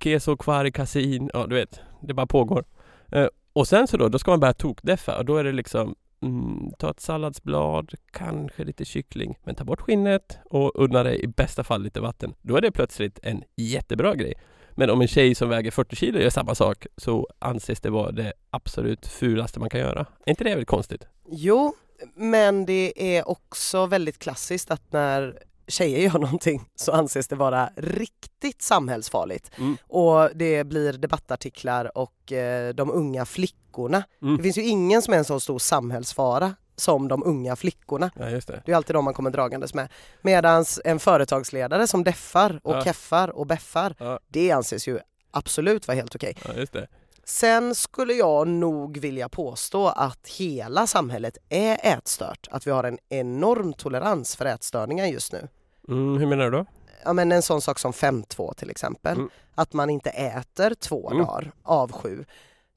Keso, 0.00 0.36
kvarg, 0.36 0.72
kasein, 0.72 1.30
ja 1.34 1.46
du 1.46 1.54
vet, 1.54 1.80
det 2.00 2.14
bara 2.14 2.26
pågår. 2.26 2.64
Eh, 3.12 3.26
och 3.52 3.68
sen 3.68 3.88
så 3.88 3.96
då, 3.96 4.08
då 4.08 4.18
ska 4.18 4.30
man 4.30 4.40
börja 4.40 4.52
tokdeffa 4.52 5.18
och 5.18 5.24
då 5.24 5.36
är 5.36 5.44
det 5.44 5.52
liksom 5.52 5.94
mm, 6.22 6.72
ta 6.78 6.90
ett 6.90 7.00
salladsblad, 7.00 7.94
kanske 8.12 8.64
lite 8.64 8.84
kyckling, 8.84 9.38
men 9.44 9.54
ta 9.54 9.64
bort 9.64 9.80
skinnet 9.80 10.38
och 10.44 10.72
unna 10.74 11.02
dig 11.02 11.24
i 11.24 11.26
bästa 11.26 11.64
fall 11.64 11.82
lite 11.82 12.00
vatten. 12.00 12.34
Då 12.42 12.56
är 12.56 12.60
det 12.60 12.72
plötsligt 12.72 13.18
en 13.22 13.42
jättebra 13.56 14.14
grej. 14.14 14.34
Men 14.74 14.90
om 14.90 15.00
en 15.00 15.08
tjej 15.08 15.34
som 15.34 15.48
väger 15.48 15.70
40 15.70 15.96
kilo 15.96 16.18
gör 16.18 16.30
samma 16.30 16.54
sak 16.54 16.86
så 16.96 17.28
anses 17.38 17.80
det 17.80 17.90
vara 17.90 18.12
det 18.12 18.32
absolut 18.50 19.06
fulaste 19.06 19.60
man 19.60 19.70
kan 19.70 19.80
göra. 19.80 20.06
Är 20.26 20.30
inte 20.30 20.44
det 20.44 20.50
väldigt 20.50 20.68
konstigt? 20.68 21.04
Jo, 21.30 21.74
men 22.14 22.66
det 22.66 22.92
är 23.16 23.28
också 23.28 23.86
väldigt 23.86 24.18
klassiskt 24.18 24.70
att 24.70 24.92
när 24.92 25.38
tjejer 25.68 25.98
gör 25.98 26.18
någonting 26.18 26.68
så 26.74 26.92
anses 26.92 27.28
det 27.28 27.36
vara 27.36 27.70
riktigt 27.76 28.62
samhällsfarligt. 28.62 29.50
Mm. 29.58 29.76
Och 29.88 30.30
det 30.34 30.64
blir 30.64 30.92
debattartiklar 30.92 31.98
och 31.98 32.32
eh, 32.32 32.74
de 32.74 32.90
unga 32.90 33.24
flickorna. 33.24 34.02
Mm. 34.22 34.36
Det 34.36 34.42
finns 34.42 34.58
ju 34.58 34.62
ingen 34.62 35.02
som 35.02 35.14
är 35.14 35.18
en 35.18 35.24
så 35.24 35.40
stor 35.40 35.58
samhällsfara 35.58 36.54
som 36.76 37.08
de 37.08 37.22
unga 37.26 37.56
flickorna. 37.56 38.10
Ja, 38.14 38.24
det. 38.24 38.62
Det 38.64 38.72
är 38.72 38.76
alltid 38.76 38.96
de 38.96 39.04
man 39.04 39.14
kommer 39.14 39.30
dragandes 39.30 39.74
med. 39.74 39.88
Medan 40.22 40.64
en 40.84 40.98
företagsledare 40.98 41.86
som 41.86 42.04
deffar 42.04 42.60
och 42.64 42.74
Ja. 42.76 42.84
keffar 42.84 43.28
och 43.30 43.46
beffar, 43.46 43.94
Ja. 43.98 44.18
det 44.28 44.50
anses 44.50 44.88
ju 44.88 44.98
absolut 45.30 45.88
vara 45.88 45.94
helt 45.96 46.14
okej. 46.14 46.36
Det. 46.72 46.86
Sen 47.24 47.74
skulle 47.74 48.12
jag 48.12 48.48
nog 48.48 48.98
vilja 48.98 49.28
påstå 49.28 49.88
att 49.88 50.28
hela 50.28 50.86
samhället 50.86 51.38
är 51.48 51.78
ätstört. 51.82 52.48
Att 52.50 52.66
vi 52.66 52.70
har 52.70 52.84
en 52.84 52.98
enorm 53.08 53.72
tolerans 53.72 54.36
för 54.36 54.44
ätstörningar 54.46 55.06
just 55.06 55.32
nu. 55.32 55.48
Mm, 55.88 56.18
hur 56.18 56.26
menar 56.26 56.44
du 56.44 56.50
då? 56.50 56.66
Ja 57.04 57.12
men 57.12 57.32
en 57.32 57.42
sån 57.42 57.60
sak 57.62 57.78
som 57.78 57.92
5-2 57.92 58.54
till 58.54 58.70
exempel. 58.70 59.16
Mm. 59.16 59.30
Att 59.54 59.72
man 59.72 59.90
inte 59.90 60.10
äter 60.10 60.74
två 60.74 61.10
Mm. 61.10 61.24
dagar 61.26 61.52
av 61.62 61.92
sju. 61.92 62.24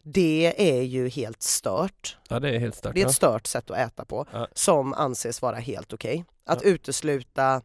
Det 0.08 0.54
är 0.78 0.82
ju 0.82 1.10
helt 1.10 1.42
stört. 1.44 2.18
Ja, 2.30 2.40
det 2.40 2.56
är 2.56 2.60
helt 2.60 2.76
stört. 2.76 2.96
Det 2.96 3.02
är 3.02 3.06
ett 3.06 3.14
stört 3.16 3.48
sätt 3.48 3.72
att 3.72 3.78
äta 3.78 4.06
på 4.06 4.26
Ja. 4.32 4.48
som 4.54 4.94
anses 4.94 5.42
vara 5.42 5.56
helt 5.56 5.94
okej. 5.94 6.26
Att 6.46 6.62
Ja. 6.64 6.70
utesluta 6.70 7.62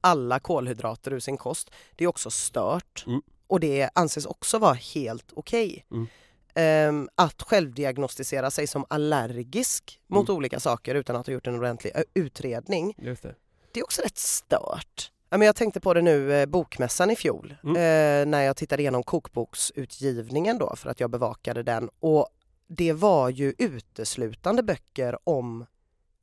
alla 0.00 0.40
kolhydrater 0.40 1.12
ur 1.12 1.20
sin 1.20 1.36
kost, 1.36 1.70
det 1.96 2.04
är 2.04 2.08
också 2.08 2.30
stört. 2.30 3.04
Mm. 3.06 3.22
Och 3.46 3.60
det 3.60 3.90
anses 3.94 4.26
också 4.26 4.58
vara 4.58 4.72
helt 4.74 5.32
okej. 5.36 5.86
Mm. 5.90 6.06
Ehm, 6.54 7.08
att 7.14 7.42
självdiagnostisera 7.42 8.50
sig 8.50 8.66
som 8.66 8.84
allergisk 8.90 10.00
mot 10.06 10.28
Mm. 10.28 10.36
olika 10.36 10.60
saker 10.60 10.94
utan 10.94 11.16
att 11.16 11.26
ha 11.26 11.32
gjort 11.32 11.46
en 11.46 11.54
ordentlig 11.58 11.92
utredning, 12.14 12.94
det. 12.98 13.34
det 13.72 13.80
är 13.80 13.84
också 13.84 14.02
rätt 14.02 14.18
stört. 14.18 15.10
Ja, 15.30 15.38
men 15.38 15.46
jag 15.46 15.56
tänkte 15.56 15.80
på 15.80 15.94
det 15.94 16.02
nu, 16.02 16.32
eh, 16.34 16.46
bokmässan 16.46 17.10
i 17.10 17.16
fjol, 17.16 17.54
Mm. 17.64 17.76
eh, 17.76 18.30
när 18.30 18.42
jag 18.42 18.56
tittade 18.56 18.82
igenom 18.82 19.02
kokboksutgivningen 19.02 20.58
då 20.58 20.76
för 20.76 20.90
att 20.90 21.00
jag 21.00 21.10
bevakade 21.10 21.62
den 21.62 21.90
och 22.00 22.28
det 22.68 22.92
var 22.92 23.28
ju 23.28 23.54
uteslutande 23.58 24.62
böcker 24.62 25.18
om 25.24 25.66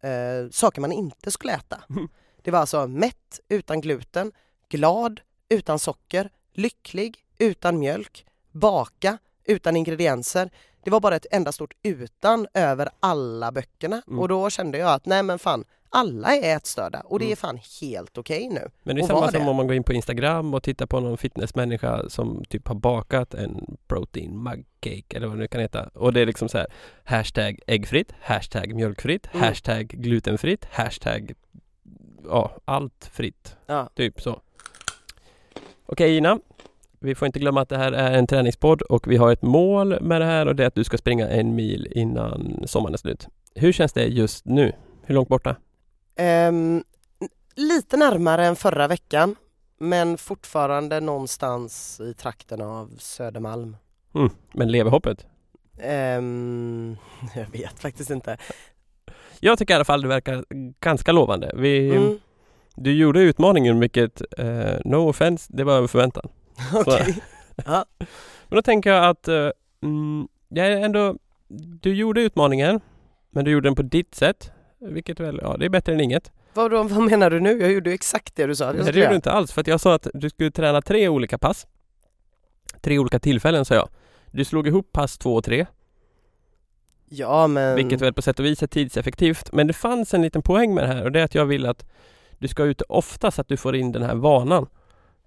eh, 0.02 0.50
saker 0.52 0.82
man 0.82 0.92
inte 0.92 1.32
skulle 1.32 1.54
äta. 1.54 1.84
Mm. 1.90 2.08
Det 2.42 2.52
var 2.52 2.60
alltså 2.60 2.88
mätt 2.88 3.40
utan 3.50 3.82
gluten, 3.82 4.32
glad 4.70 5.22
utan 5.50 5.80
socker, 5.80 6.30
lycklig 6.54 7.18
utan 7.38 7.80
mjölk, 7.80 8.26
baka 8.52 9.18
utan 9.44 9.76
ingredienser. 9.76 10.50
Det 10.84 10.90
var 10.92 11.00
bara 11.00 11.16
ett 11.16 11.26
enda 11.32 11.52
stort 11.52 11.74
utan 11.84 12.48
över 12.54 12.90
alla 13.00 13.52
böckerna 13.52 14.02
Mm. 14.08 14.20
och 14.20 14.28
då 14.28 14.50
kände 14.50 14.78
jag 14.78 14.90
att 14.94 15.06
nej 15.06 15.24
men 15.24 15.40
fan, 15.40 15.64
alla 15.96 16.36
är 16.36 16.56
ätstörda 16.58 17.00
och 17.00 17.20
det 17.20 17.26
är 17.26 17.28
Mm. 17.28 17.36
fan 17.38 17.60
helt 17.82 18.18
okej 18.18 18.48
nu. 18.50 18.70
Men 18.84 18.96
det 18.96 19.02
är 19.02 19.08
samma 19.08 19.32
som 19.32 19.44
det? 19.44 19.50
om 19.50 19.56
man 19.56 19.68
går 19.68 19.76
in 19.76 19.84
på 19.84 19.94
Instagram 19.94 20.54
och 20.54 20.64
tittar 20.64 20.86
på 20.86 21.00
någon 21.00 21.18
fitnessmänniska 21.18 22.10
som 22.10 22.44
typ 22.50 22.68
har 22.68 22.76
bakat 22.76 23.34
en 23.34 23.78
protein 23.88 24.44
mug 24.44 24.66
cake 24.80 25.18
eller 25.18 25.28
vad 25.28 25.36
det 25.38 25.40
nu 25.40 25.48
kan 25.48 25.62
heta. 25.62 25.90
Och 25.94 26.14
det 26.14 26.22
är 26.22 26.26
liksom 26.26 26.50
så 26.50 26.58
här 26.58 26.68
hashtag 27.04 27.60
äggfritt, 27.68 28.14
hashtag 28.22 28.74
mjölkfritt, 28.76 29.28
Mm. 29.34 29.48
hashtag 29.48 29.88
glutenfritt, 29.88 30.66
hashtag 30.72 31.34
ja, 32.30 32.52
allt 32.66 33.10
fritt. 33.14 33.56
Ja. 33.66 33.90
Typ 33.96 34.22
så. 34.22 34.42
Okej 35.86 36.18
Ina, 36.18 36.40
vi 37.00 37.16
får 37.16 37.26
inte 37.26 37.40
glömma 37.40 37.62
att 37.62 37.70
det 37.70 37.78
här 37.78 37.92
är 37.92 38.12
en 38.18 38.28
träningspodd 38.28 38.82
och 38.82 39.12
vi 39.12 39.18
har 39.18 39.32
ett 39.32 39.42
mål 39.42 40.02
med 40.02 40.22
det 40.22 40.26
här 40.26 40.46
och 40.48 40.56
det 40.56 40.64
är 40.64 40.68
att 40.68 40.76
du 40.76 40.84
ska 40.84 40.98
springa 40.98 41.28
en 41.30 41.56
mil 41.56 41.88
innan 41.92 42.64
sommaren 42.68 42.94
är 42.94 42.98
slut. 42.98 43.28
Hur 43.56 43.72
känns 43.72 43.94
det 43.94 44.06
just 44.06 44.46
nu? 44.46 44.72
Hur 45.04 45.16
långt 45.16 45.30
borta? 45.30 45.56
Ehm, 46.16 46.84
lite 47.56 47.98
närmare 47.98 48.46
än 48.46 48.56
förra 48.56 48.88
veckan 48.88 49.36
men 49.80 50.18
fortfarande 50.18 51.00
någonstans 51.00 52.00
i 52.00 52.14
trakten 52.14 52.62
av 52.62 52.92
Södermalm. 53.00 53.78
Mm. 54.16 54.30
Men 54.54 54.72
lever 54.72 54.92
hoppet? 54.92 55.26
Ehm, 55.80 56.98
jag 57.36 57.46
vet 57.52 57.80
faktiskt 57.80 58.10
inte. 58.10 58.38
Jag 59.40 59.58
tycker 59.58 59.74
i 59.74 59.76
alla 59.76 59.86
fall 59.86 60.02
det 60.02 60.08
verkar 60.08 60.46
ganska 60.80 61.12
lovande. 61.12 61.52
Vi, 61.56 61.96
Mm, 61.96 62.20
Du 62.76 62.94
gjorde 62.94 63.20
utmaningen 63.22 63.80
vilket, 63.80 64.22
eh, 64.40 64.74
no 64.86 65.10
offense, 65.10 65.50
det 65.54 65.64
var 65.64 65.74
över 65.74 65.88
förväntan. 65.88 66.30
Okej. 66.74 67.16
Men 68.48 68.56
då 68.58 68.62
tänker 68.62 68.90
jag 68.90 69.06
att 69.10 69.28
eh, 69.28 69.50
mm, 69.84 70.28
jag 70.50 70.68
är 70.68 70.72
ändå, 70.82 71.16
du 71.82 71.94
gjorde 71.96 72.22
utmaningen 72.22 72.80
men 73.30 73.46
du 73.46 73.52
gjorde 73.52 73.68
den 73.68 73.76
på 73.76 73.82
ditt 73.82 74.16
sätt. 74.16 74.52
Vilket 74.80 75.20
väl, 75.20 75.40
ja 75.42 75.58
det 75.58 75.66
är 75.66 75.70
bättre 75.70 75.94
än 75.94 76.00
inget. 76.00 76.32
Vad, 76.54 76.72
då, 76.72 76.84
vad 76.84 77.04
menar 77.04 77.30
du 77.30 77.40
nu? 77.40 77.62
Jag 77.62 77.72
gjorde 77.72 77.90
ju 77.90 77.94
exakt 77.94 78.36
det 78.36 78.46
du 78.46 78.56
sa 78.56 78.70
att 78.70 78.76
jag 78.76 78.86
Det 78.86 79.00
gjorde 79.00 79.10
du 79.10 79.16
inte 79.16 79.32
alls 79.32 79.52
för 79.52 79.62
att 79.62 79.68
jag 79.68 79.80
sa 79.80 79.96
att 79.96 80.08
du 80.14 80.30
skulle 80.30 80.52
träna 80.52 80.82
tre 80.82 81.10
olika 81.10 81.38
pass. 81.38 81.68
Tre 82.82 83.00
olika 83.00 83.20
tillfällen 83.20 83.66
sa 83.66 83.76
jag. 83.76 83.90
Du 84.32 84.46
slog 84.46 84.68
ihop 84.68 84.92
pass 84.92 85.18
två 85.18 85.36
och 85.36 85.44
tre, 85.44 85.66
Ja 87.10 87.48
men... 87.48 87.76
vilket 87.76 88.02
väl 88.02 88.14
på 88.14 88.22
sätt 88.22 88.40
och 88.40 88.46
vis 88.46 88.64
är 88.64 88.68
tidseffektivt. 88.68 89.52
Men 89.52 89.68
det 89.68 89.74
fanns 89.74 90.14
en 90.14 90.22
liten 90.22 90.42
poäng 90.42 90.74
med 90.74 90.84
det 90.84 90.88
här 90.88 91.04
och 91.04 91.12
det 91.12 91.20
är 91.20 91.24
att 91.24 91.36
jag 91.36 91.46
vill 91.46 91.66
att 91.66 91.86
du 92.38 92.48
ska 92.48 92.64
ut 92.64 92.82
ofta 92.82 93.32
så 93.32 93.42
att 93.42 93.48
du 93.48 93.58
får 93.58 93.76
in 93.76 93.92
den 93.92 94.04
här 94.04 94.16
vanan. 94.16 94.68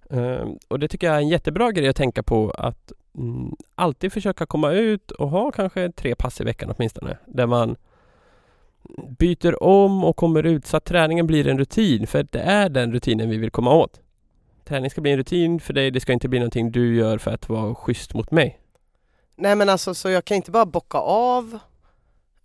Ehm, 0.09 0.57
och 0.67 0.79
det 0.79 0.87
tycker 0.87 1.07
jag 1.07 1.15
är 1.15 1.19
en 1.19 1.29
jättebra 1.29 1.71
grej 1.71 1.87
att 1.87 1.95
tänka 1.95 2.23
på 2.23 2.51
att 2.51 2.91
mm, 3.17 3.55
alltid 3.75 4.13
försöka 4.13 4.45
komma 4.45 4.71
ut 4.71 5.11
och 5.11 5.29
ha 5.29 5.51
kanske 5.51 5.91
tre 5.91 6.15
pass 6.15 6.41
i 6.41 6.43
veckan 6.43 6.73
åtminstone. 6.77 7.17
Där 7.25 7.45
man 7.45 7.75
byter 8.97 9.63
om 9.63 10.03
och 10.03 10.15
kommer 10.15 10.43
ut 10.45 10.67
så 10.67 10.77
att 10.77 10.85
träningen 10.85 11.27
blir 11.27 11.47
en 11.47 11.59
rutin. 11.59 12.07
För 12.07 12.27
det 12.31 12.39
är 12.39 12.69
den 12.69 12.93
rutinen 12.93 13.29
vi 13.29 13.37
vill 13.37 13.51
komma 13.51 13.73
åt. 13.73 13.99
Träning 14.65 14.89
ska 14.89 15.01
bli 15.01 15.11
en 15.11 15.17
rutin 15.17 15.59
för 15.59 15.73
dig. 15.73 15.91
Det 15.91 15.99
ska 15.99 16.13
inte 16.13 16.27
bli 16.27 16.39
någonting 16.39 16.71
du 16.71 16.95
gör 16.95 17.17
för 17.17 17.31
att 17.31 17.49
vara 17.49 17.75
schysst 17.75 18.13
mot 18.13 18.31
mig. 18.31 18.59
Nej 19.35 19.55
men 19.55 19.69
alltså 19.69 19.93
så 19.93 20.09
jag 20.09 20.25
kan 20.25 20.37
inte 20.37 20.51
bara 20.51 20.65
bocka 20.65 20.97
av 20.97 21.59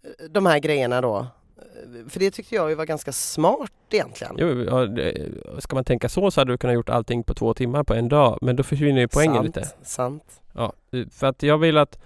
eh, 0.03 0.31
de 0.31 0.47
här 0.47 0.59
grejerna 0.59 1.01
då. 1.01 1.19
Eh, 1.19 2.09
För 2.09 2.21
det 2.21 2.31
tyckte 2.31 2.55
jag 2.55 2.71
ju 2.71 2.75
var 2.75 2.85
ganska 2.85 3.13
smart 3.13 3.73
egentligen. 3.91 4.37
Jo, 4.39 4.63
ja, 4.63 5.61
ska 5.61 5.77
man 5.77 5.85
tänka 5.85 6.09
så 6.09 6.31
så 6.31 6.41
hade 6.41 6.53
du 6.53 6.59
kunnat 6.59 6.75
gjort 6.75 6.89
allting 6.89 7.23
på 7.23 7.35
två 7.35 7.55
timmar 7.55 7.85
på 7.85 7.95
en 7.95 8.09
dag. 8.09 8.39
Men 8.43 8.57
då 8.57 8.63
försvinner 8.63 9.01
ju 9.01 9.09
poängen 9.09 9.35
sant, 9.35 9.47
lite. 9.47 9.69
Sant. 9.83 10.41
Ja, 10.53 10.73
för 11.11 11.27
att 11.27 11.43
jag 11.43 11.59
vill 11.59 11.79
att 11.79 11.99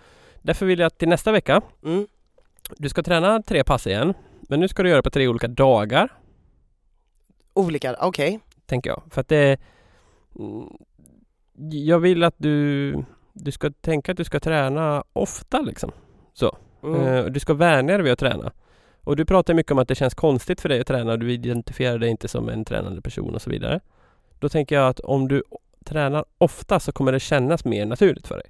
Därför 0.43 0.67
vill 0.67 0.79
jag 0.79 0.87
att 0.87 0.99
till 0.99 1.09
nästa 1.09 1.33
vecka 1.33 1.63
Mm. 1.85 2.07
Du 2.77 2.89
ska 2.89 3.03
träna 3.03 3.43
tre 3.43 3.65
pass 3.65 3.87
igen 3.87 4.15
Men 4.49 4.61
nu 4.61 4.69
ska 4.69 4.83
du 4.83 4.89
göra 4.89 4.99
det 4.99 5.03
på 5.03 5.11
tre 5.11 5.29
olika 5.29 5.49
dagar 5.49 6.09
Olika, 7.55 7.97
okej. 8.01 8.41
Tänker 8.67 8.91
jag. 8.91 9.03
För 9.11 9.21
att 9.21 9.29
det... 9.29 9.61
mm, 10.39 10.69
Jag 11.71 11.99
vill 11.99 12.25
att 12.25 12.35
du... 12.37 13.05
Du 13.33 13.53
ska 13.53 13.71
tänka 13.71 14.13
att 14.13 14.19
du 14.19 14.25
ska 14.25 14.41
träna 14.41 15.05
ofta 15.13 15.61
liksom. 15.61 15.93
Mm. 16.83 17.03
Eh, 17.07 17.25
du 17.25 17.41
ska 17.41 17.55
vänja 17.55 17.95
dig 17.95 18.03
vid 18.05 18.13
att 18.13 18.19
träna. 18.19 18.53
Och 19.05 19.17
du 19.17 19.25
pratar 19.25 19.55
mycket 19.55 19.73
om 19.73 19.79
att 19.79 19.89
det 19.89 19.95
känns 19.95 20.15
konstigt 20.15 20.61
för 20.61 20.69
dig 20.69 20.81
att 20.81 20.87
träna. 20.87 21.17
Du 21.17 21.33
identifierar 21.33 21.99
dig 21.99 22.11
inte 22.11 22.29
som 22.29 22.49
en 22.49 22.65
tränande 22.65 23.03
person 23.03 23.35
och 23.35 23.43
så 23.43 23.51
vidare. 23.51 23.81
Då 24.39 24.49
tänker 24.49 24.75
jag 24.75 24.89
att 24.89 25.01
om 25.01 25.29
du 25.29 25.43
tränar 25.85 26.25
ofta 26.39 26.81
så 26.81 26.93
kommer 26.93 27.13
det 27.13 27.21
kännas 27.21 27.65
mer 27.65 27.87
naturligt 27.87 28.27
för 28.27 28.35
dig. 28.35 28.47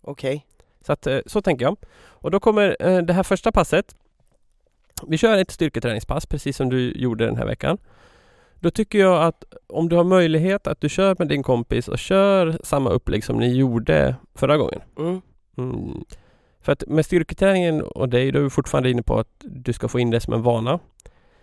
Okej. 0.00 0.46
Så 0.80 0.92
att, 0.92 1.06
eh, 1.06 1.18
så 1.26 1.42
tänker 1.42 1.64
jag. 1.64 1.76
Och 2.00 2.30
då 2.30 2.40
kommer 2.40 2.76
eh, 2.80 2.98
det 2.98 3.12
här 3.12 3.22
första 3.22 3.52
passet. 3.52 3.96
Vi 5.06 5.18
kör 5.18 5.38
ett 5.38 5.50
styrketräningspass 5.50 6.26
precis 6.26 6.56
som 6.56 6.68
du 6.68 6.92
gjorde 6.92 7.26
den 7.26 7.36
här 7.36 7.46
veckan. 7.46 7.78
Då 8.60 8.70
tycker 8.70 8.98
jag 8.98 9.22
att 9.22 9.44
om 9.66 9.88
du 9.88 9.96
har 9.96 10.04
möjlighet 10.04 10.66
att 10.66 10.80
du 10.80 10.88
kör 10.88 11.16
med 11.18 11.28
din 11.28 11.42
kompis 11.42 11.88
och 11.88 11.98
kör 11.98 12.58
samma 12.64 12.90
upplägg 12.90 13.24
som 13.24 13.38
ni 13.38 13.56
gjorde 13.56 14.16
förra 14.34 14.56
gången. 14.56 14.80
Mm. 14.98 15.20
Mm. 15.58 16.04
För 16.60 16.72
att 16.72 16.86
med 16.86 17.06
styrketräningen 17.06 17.82
och 17.82 18.08
dig, 18.08 18.32
då 18.32 18.38
är 18.38 18.42
vi 18.42 18.50
fortfarande 18.50 18.90
inne 18.90 19.02
på 19.02 19.18
att 19.18 19.28
du 19.38 19.72
ska 19.72 19.88
få 19.88 19.98
in 19.98 20.10
det 20.10 20.20
som 20.20 20.34
en 20.34 20.42
vana. 20.42 20.78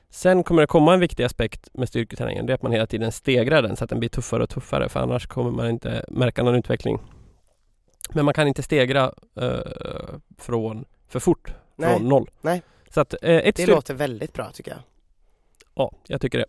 Sen 0.10 0.44
kommer 0.44 0.62
det 0.62 0.68
komma 0.68 0.94
en 0.94 1.00
viktig 1.00 1.24
aspekt 1.24 1.70
med 1.74 1.90
styrketräningen. 1.90 2.46
Det 2.46 2.54
är 2.54 2.56
att 2.56 2.62
man 2.62 2.72
hela 2.72 2.88
tiden 2.88 3.12
stegrar 3.12 3.62
den 3.62 3.76
så 3.76 3.84
att 3.84 3.90
den 3.90 4.00
blir 4.00 4.10
tuffare 4.10 4.44
och 4.44 4.50
tuffare. 4.50 4.90
För 4.90 5.00
annars 5.00 5.28
kommer 5.28 5.52
man 5.52 5.70
inte 5.70 6.06
märka 6.08 6.44
någon 6.44 6.56
utveckling. 6.56 7.00
Men 8.14 8.26
man 8.26 8.34
kan 8.34 8.48
inte 8.48 8.64
stegra 8.64 9.12
eh, 9.36 9.60
från 10.38 10.86
för 11.08 11.20
fort. 11.20 11.54
Nej. 11.76 11.98
Från 11.98 12.10
noll. 12.10 12.30
Nej. 12.42 12.62
Så 12.96 13.02
att 13.02 13.14
eh, 13.22 13.36
ett 13.36 13.56
Det 13.56 13.66
låter 13.66 13.94
väldigt 13.94 14.34
bra 14.34 14.52
tycker 14.52 14.72
jag. 14.72 14.80
Ja, 15.76 15.92
jag 16.08 16.22
tycker 16.22 16.38
det. 16.38 16.46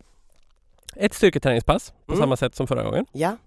Ett 0.95 1.13
styrketräningspass 1.13 1.93
på 2.05 2.13
Mm. 2.13 2.21
samma 2.23 2.37
sätt 2.37 2.55
som 2.55 2.67
förra 2.67 2.83
gången. 2.83 3.05
Ja. 3.11 3.37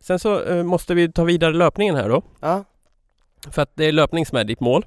Sen 0.00 0.18
så 0.18 0.42
eh, 0.42 0.62
måste 0.62 0.94
vi 0.94 1.12
ta 1.12 1.24
vidare 1.24 1.52
löpningen 1.52 1.96
här 1.96 2.08
då. 2.08 2.22
Ja. 2.40 2.64
För 3.50 3.62
att 3.62 3.70
det 3.74 3.84
är 3.84 3.92
löpning 3.92 4.26
som 4.26 4.38
är 4.38 4.44
ditt 4.44 4.60
mål. 4.60 4.86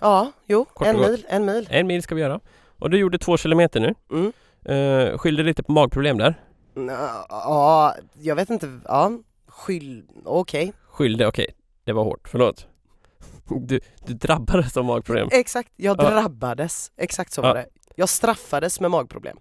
Ja, 0.00 0.32
jo, 0.46 0.66
en 0.80 1.00
mil, 1.00 1.26
en 1.28 1.44
mil. 1.44 1.66
En 1.70 1.86
mil 1.86 2.02
ska 2.02 2.14
vi 2.14 2.20
göra. 2.20 2.40
Och 2.78 2.90
du 2.90 2.98
gjorde 2.98 3.18
två 3.18 3.36
kilometer 3.36 3.80
nu. 3.80 3.94
Mm. 4.10 4.32
Uh, 4.68 5.18
skyllde 5.18 5.42
lite 5.42 5.62
på 5.62 5.72
magproblem 5.72 6.18
där. 6.18 6.34
Ja, 7.28 7.94
jag 8.20 8.36
vet 8.36 8.50
inte. 8.50 8.80
Ja, 8.84 9.12
skyll... 9.46 10.04
Okej. 10.24 10.72
Skyllde, 10.88 11.26
okej. 11.26 11.54
det 11.84 11.92
var 11.92 12.04
hårt. 12.04 12.28
Förlåt. 12.28 12.66
Du, 13.50 13.80
du 14.06 14.14
drabbades 14.14 14.76
av 14.76 14.84
magproblem. 14.84 15.28
Exakt, 15.32 15.72
jag 15.76 15.96
Ja. 16.02 16.10
drabbades. 16.10 16.92
Exakt 16.96 17.32
så 17.32 17.40
Ja. 17.40 17.46
var 17.48 17.54
det. 17.54 17.66
Jag 17.94 18.08
straffades 18.08 18.80
med 18.80 18.90
magproblem. 18.90 19.36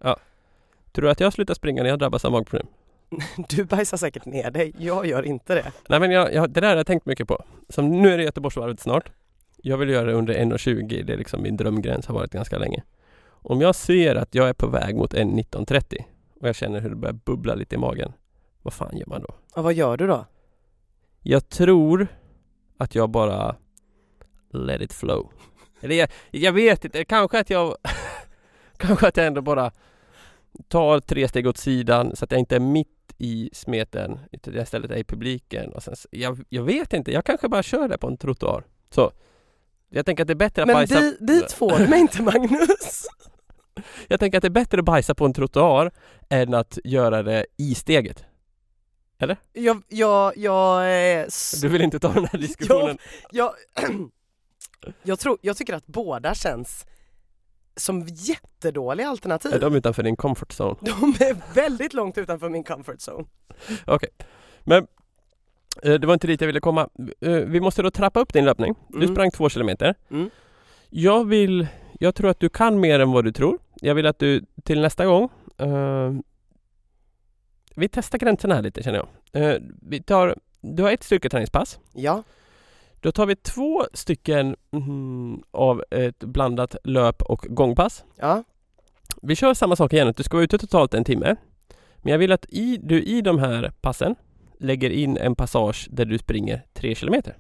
Tror 0.92 1.06
du 1.06 1.10
att 1.10 1.20
jag 1.20 1.34
slutar 1.34 1.54
springa 1.54 1.84
när 1.84 1.90
jag 1.90 2.00
drabbas 2.00 2.26
av 2.26 2.32
magproblem? 2.32 2.68
Du 3.50 3.64
bajsar 3.66 3.98
säkert 3.98 4.26
ner 4.26 4.52
dig. 4.52 4.74
Jag 4.78 5.06
gör 5.06 5.24
inte 5.24 5.56
det. 5.56 5.72
Nej 5.90 6.00
men 6.00 6.12
jag, 6.12 6.34
jag, 6.34 6.50
det 6.50 6.62
där 6.62 6.70
har 6.70 6.76
jag 6.76 6.88
tänkt 6.88 7.06
mycket 7.06 7.28
på. 7.28 7.44
Som 7.70 8.02
nu 8.02 8.14
är 8.14 8.18
det 8.18 8.24
Göteborgsvarvet 8.24 8.80
snart. 8.80 9.12
Jag 9.58 9.78
vill 9.78 9.90
göra 9.90 10.06
det 10.06 10.14
under 10.14 10.34
1.20. 10.34 11.04
Det 11.04 11.14
är 11.14 11.18
liksom 11.18 11.42
min 11.42 11.58
drömgräns 11.58 12.06
har 12.08 12.16
varit 12.16 12.32
ganska 12.32 12.58
länge. 12.58 12.84
Om 13.28 13.62
jag 13.62 13.76
ser 13.76 14.16
att 14.16 14.36
jag 14.36 14.50
är 14.50 14.54
på 14.54 14.68
väg 14.68 14.96
mot 14.96 15.14
1.19.30 15.14 16.04
och 16.42 16.48
jag 16.48 16.56
känner 16.56 16.82
hur 16.82 16.90
det 16.90 16.96
börjar 16.96 17.14
bubbla 17.14 17.56
lite 17.56 17.76
i 17.76 17.78
magen. 17.78 18.14
Vad 18.62 18.74
fan 18.74 18.98
gör 18.98 19.06
man 19.08 19.22
då? 19.22 19.36
Och 19.56 19.64
vad 19.64 19.74
gör 19.74 19.98
du 19.98 20.08
då? 20.08 20.26
Jag 21.22 21.50
tror 21.50 22.08
att 22.78 22.96
jag 22.96 23.10
bara 23.10 23.56
let 24.54 24.82
it 24.82 24.94
flow. 24.94 25.32
Eller 25.82 25.96
jag, 25.96 26.10
jag 26.32 26.52
vet 26.52 26.86
inte, 26.86 27.06
kanske 27.06 27.40
att 27.40 27.50
jag 27.50 27.76
kanske 28.78 29.08
att 29.08 29.18
jag 29.18 29.26
ändå 29.28 29.42
bara 29.42 29.72
tar 30.68 31.00
tre 31.00 31.28
steg 31.28 31.48
åt 31.48 31.58
sidan 31.58 32.16
så 32.16 32.26
att 32.26 32.32
jag 32.32 32.40
inte 32.40 32.56
är 32.56 32.60
mitt 32.60 32.88
i 33.18 33.50
smeten 33.54 34.20
utan 34.32 34.54
jag 34.54 34.64
istället 34.64 34.92
är 34.92 34.96
i 34.98 35.04
publiken. 35.04 35.74
Och 35.74 35.84
sen, 35.84 35.96
jag, 36.12 36.40
jag 36.50 36.64
vet 36.64 36.94
inte, 36.94 37.12
jag 37.12 37.26
kanske 37.26 37.50
bara 37.50 37.64
kör 37.64 37.88
det 37.88 37.98
på 37.98 38.08
en 38.08 38.18
trottoar. 38.18 38.64
Så. 38.90 39.12
Jag 39.90 40.06
tänker 40.06 40.24
att 40.24 40.28
det 40.28 40.34
är 40.34 40.36
bättre 40.36 40.62
att 40.62 40.68
Men 40.68 40.74
bajsa 40.76 41.00
di, 41.00 41.18
dit 41.20 41.52
får 41.58 41.78
du 41.78 41.88
mig 41.88 42.00
inte 42.00 42.22
Magnus. 42.22 43.06
Jag 44.08 44.20
tänker 44.20 44.38
att 44.38 44.42
det 44.42 44.48
är 44.48 44.50
bättre 44.50 44.80
att 44.80 44.86
bajsa 44.86 45.16
på 45.16 45.26
en 45.26 45.34
trottoar 45.34 45.92
än 46.30 46.54
att 46.54 46.78
göra 46.84 47.24
det 47.24 47.46
i 47.58 47.76
steget. 47.76 48.24
Jag, 49.54 49.82
jag, 49.88 50.38
jag 50.38 50.86
är... 50.92 51.26
s- 51.26 51.60
Du 51.62 51.68
vill 51.68 51.82
inte 51.82 52.00
ta 52.00 52.14
den 52.14 52.26
här 52.26 52.40
diskussionen? 52.40 52.98
Jag, 53.32 53.54
jag, 53.76 54.10
tror, 55.20 55.38
jag 55.42 55.58
tycker 55.58 55.74
att 55.74 55.88
båda 55.88 56.34
känns 56.36 56.86
som 57.76 58.08
jättedåliga 58.08 59.08
alternativ. 59.10 59.54
Är 59.54 59.60
de 59.60 59.76
utanför 59.76 60.04
din 60.04 60.16
comfort 60.16 60.54
zone? 60.60 60.76
De 60.82 61.26
är 61.26 61.54
väldigt 61.56 61.94
långt 61.94 62.18
utanför 62.18 62.50
min 62.50 62.64
comfort 62.64 62.98
zone. 63.10 63.26
Men 64.64 64.88
eh, 65.84 65.94
det 65.94 66.08
var 66.08 66.14
inte 66.14 66.28
dit 66.28 66.42
jag 66.42 66.48
ville 66.48 66.60
komma. 66.60 66.90
Eh, 67.22 67.32
Vi 67.32 67.60
måste 67.62 67.82
då 67.82 67.92
trappa 67.92 68.20
upp 68.20 68.34
din 68.34 68.46
löpning. 68.46 68.76
Du 68.90 68.98
Mm. 68.98 69.16
sprang 69.16 69.32
två 69.32 69.50
kilometer. 69.50 69.96
Mm. 70.12 70.30
Jag 70.90 71.26
vill, 71.28 71.68
jag 72.00 72.16
tror 72.16 72.30
att 72.30 72.40
du 72.40 72.50
kan 72.50 72.80
mer 72.80 73.00
än 73.00 73.12
vad 73.12 73.26
du 73.26 73.32
tror. 73.32 73.58
Jag 73.82 73.96
vill 73.96 74.06
att 74.06 74.20
du 74.20 74.46
till 74.64 74.82
nästa 74.82 75.06
gång 75.06 75.30
eh, 75.58 76.12
Vi 77.76 77.90
testar 77.90 78.18
gränserna 78.20 78.56
här 78.56 78.62
lite 78.62 78.84
känner 78.84 78.98
jag. 79.32 79.44
Eh, 79.54 79.60
vi 79.82 80.02
tar, 80.04 80.36
du 80.62 80.84
har 80.84 80.92
ett 80.92 81.04
styrketräningspass. 81.04 81.80
Ja, 81.94 82.24
Då 83.02 83.12
tar 83.12 83.26
vi 83.26 83.36
två 83.36 83.86
stycken 83.94 84.56
mm, 84.72 85.42
av 85.52 85.84
ett 85.92 86.20
blandat 86.20 86.76
löp 86.84 87.22
och 87.22 87.46
gångpass. 87.50 88.04
ja, 88.16 88.44
Vi 89.22 89.36
kör 89.36 89.54
samma 89.54 89.76
sak 89.76 89.94
igen, 89.94 90.14
du 90.18 90.24
ska 90.24 90.38
vara 90.38 90.44
ute 90.44 90.58
totalt 90.58 90.94
en 90.94 91.04
timme. 91.04 91.36
Men 91.98 92.12
jag 92.12 92.20
vill 92.20 92.32
att 92.32 92.46
i, 92.50 92.78
du 92.78 93.04
i 93.04 93.22
de 93.22 93.40
här 93.40 93.72
passen 93.82 94.16
lägger 94.60 94.90
in 94.90 95.18
en 95.18 95.36
passage 95.36 95.88
där 95.92 96.06
du 96.06 96.18
springer 96.18 96.66
tre 96.74 96.96
kilometer. 96.96 97.38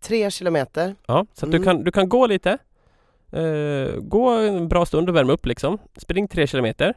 tre 0.00 0.30
kilometer. 0.30 0.94
Ja, 1.06 1.26
så 1.34 1.46
att 1.46 1.52
du, 1.52 1.56
Mm. 1.56 1.64
kan, 1.64 1.84
du 1.84 1.92
kan 1.92 2.08
gå 2.08 2.26
lite. 2.26 2.58
eh, 3.32 3.96
gå 4.00 4.28
en 4.30 4.68
bra 4.68 4.86
stund 4.86 5.08
och 5.08 5.16
värma 5.16 5.32
upp 5.32 5.46
liksom. 5.46 5.78
Spring 5.96 6.28
tre 6.28 6.46
kilometer. 6.46 6.94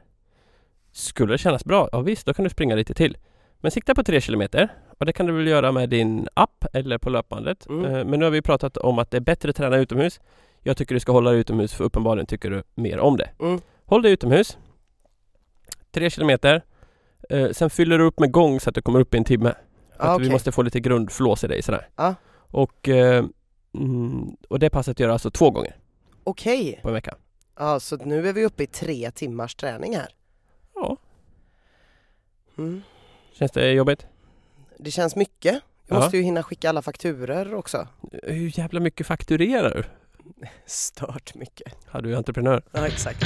Skulle 0.92 1.34
det 1.34 1.38
kännas 1.38 1.66
bra? 1.66 1.90
Ja 1.92 2.00
visst, 2.02 2.26
då 2.26 2.34
kan 2.34 2.44
du 2.44 2.50
springa 2.50 2.76
lite 2.76 2.94
till. 2.94 3.18
Men 3.66 3.72
sikta 3.72 3.96
på 3.96 4.04
tre 4.04 4.22
kilometer. 4.22 4.70
Och 4.98 5.06
det 5.06 5.14
kan 5.14 5.26
du 5.26 5.34
väl 5.34 5.48
göra 5.48 5.72
med 5.72 5.90
din 5.90 6.28
app 6.34 6.66
eller 6.74 6.98
på 6.98 7.10
löpbandet. 7.10 7.70
Mm. 7.70 7.86
Eh, 7.86 8.06
men 8.06 8.20
nu 8.20 8.26
har 8.26 8.32
vi 8.32 8.42
pratat 8.42 8.78
om 8.78 9.00
att 9.00 9.12
det 9.12 9.18
är 9.18 9.22
bättre 9.22 9.50
att 9.50 9.56
träna 9.56 9.78
utomhus. 9.78 10.20
Jag 10.64 10.78
tycker 10.78 10.96
du 10.96 11.00
ska 11.00 11.12
hålla 11.12 11.32
dig 11.32 11.40
utomhus 11.40 11.74
för 11.74 11.84
uppenbarligen 11.84 12.26
tycker 12.26 12.50
du 12.50 12.64
mer 12.76 13.00
om 13.00 13.18
det. 13.18 13.30
Mm. 13.40 13.62
Håll 13.86 14.02
dig 14.02 14.12
utomhus. 14.12 14.58
Tre 15.92 16.10
kilometer. 16.10 16.62
Eh, 17.30 17.50
sen 17.50 17.70
fyller 17.70 17.98
du 17.98 18.04
upp 18.04 18.20
med 18.20 18.32
gång 18.32 18.60
så 18.60 18.70
att 18.70 18.76
du 18.76 18.82
kommer 18.82 19.00
upp 19.00 19.14
i 19.14 19.18
en 19.18 19.24
timme. 19.24 19.54
Ja, 19.98 20.04
att 20.04 20.16
okej. 20.16 20.28
vi 20.28 20.32
måste 20.32 20.52
få 20.52 20.62
lite 20.62 20.80
grundflås 20.80 21.44
i 21.44 21.48
dig 21.48 21.62
sådär. 21.62 21.88
Ja. 21.96 22.16
Och, 22.36 22.90
eh, 22.90 23.26
mm, 23.74 24.36
och 24.50 24.60
det 24.60 24.70
passet 24.70 25.00
gör 25.00 25.10
alltså 25.10 25.32
två 25.32 25.52
gånger 25.52 25.76
Okej, 26.24 26.80
på 26.82 26.88
en 26.88 26.94
vecka. 26.94 27.16
ja, 27.60 27.80
så 27.80 27.96
nu 27.96 28.28
är 28.30 28.34
vi 28.34 28.46
uppe 28.46 28.64
i 28.64 28.68
tre 28.68 29.12
timmars 29.12 29.56
träning 29.56 29.96
här. 29.96 30.10
Ja. 30.76 30.98
Mm. 32.58 32.82
Känns 33.40 33.52
det 33.52 33.72
jobbigt? 33.72 34.06
Det 34.78 34.92
känns 34.92 35.16
mycket. 35.16 35.54
Jag 35.88 35.96
Ja. 35.96 36.00
måste 36.00 36.18
ju 36.18 36.24
hinna 36.24 36.44
skicka 36.44 36.70
alla 36.70 36.82
fakturer 36.82 37.54
också. 37.54 37.88
Hur 38.24 38.60
jävla 38.60 38.80
mycket 38.80 39.08
fakturerar 39.08 39.70
du? 39.76 39.84
Stört 40.66 41.36
mycket. 41.36 41.76
Ja, 41.92 42.02
du 42.02 42.14
är 42.14 42.18
entreprenör. 42.18 42.64
Ja, 42.72 42.88
exakt. 42.88 43.26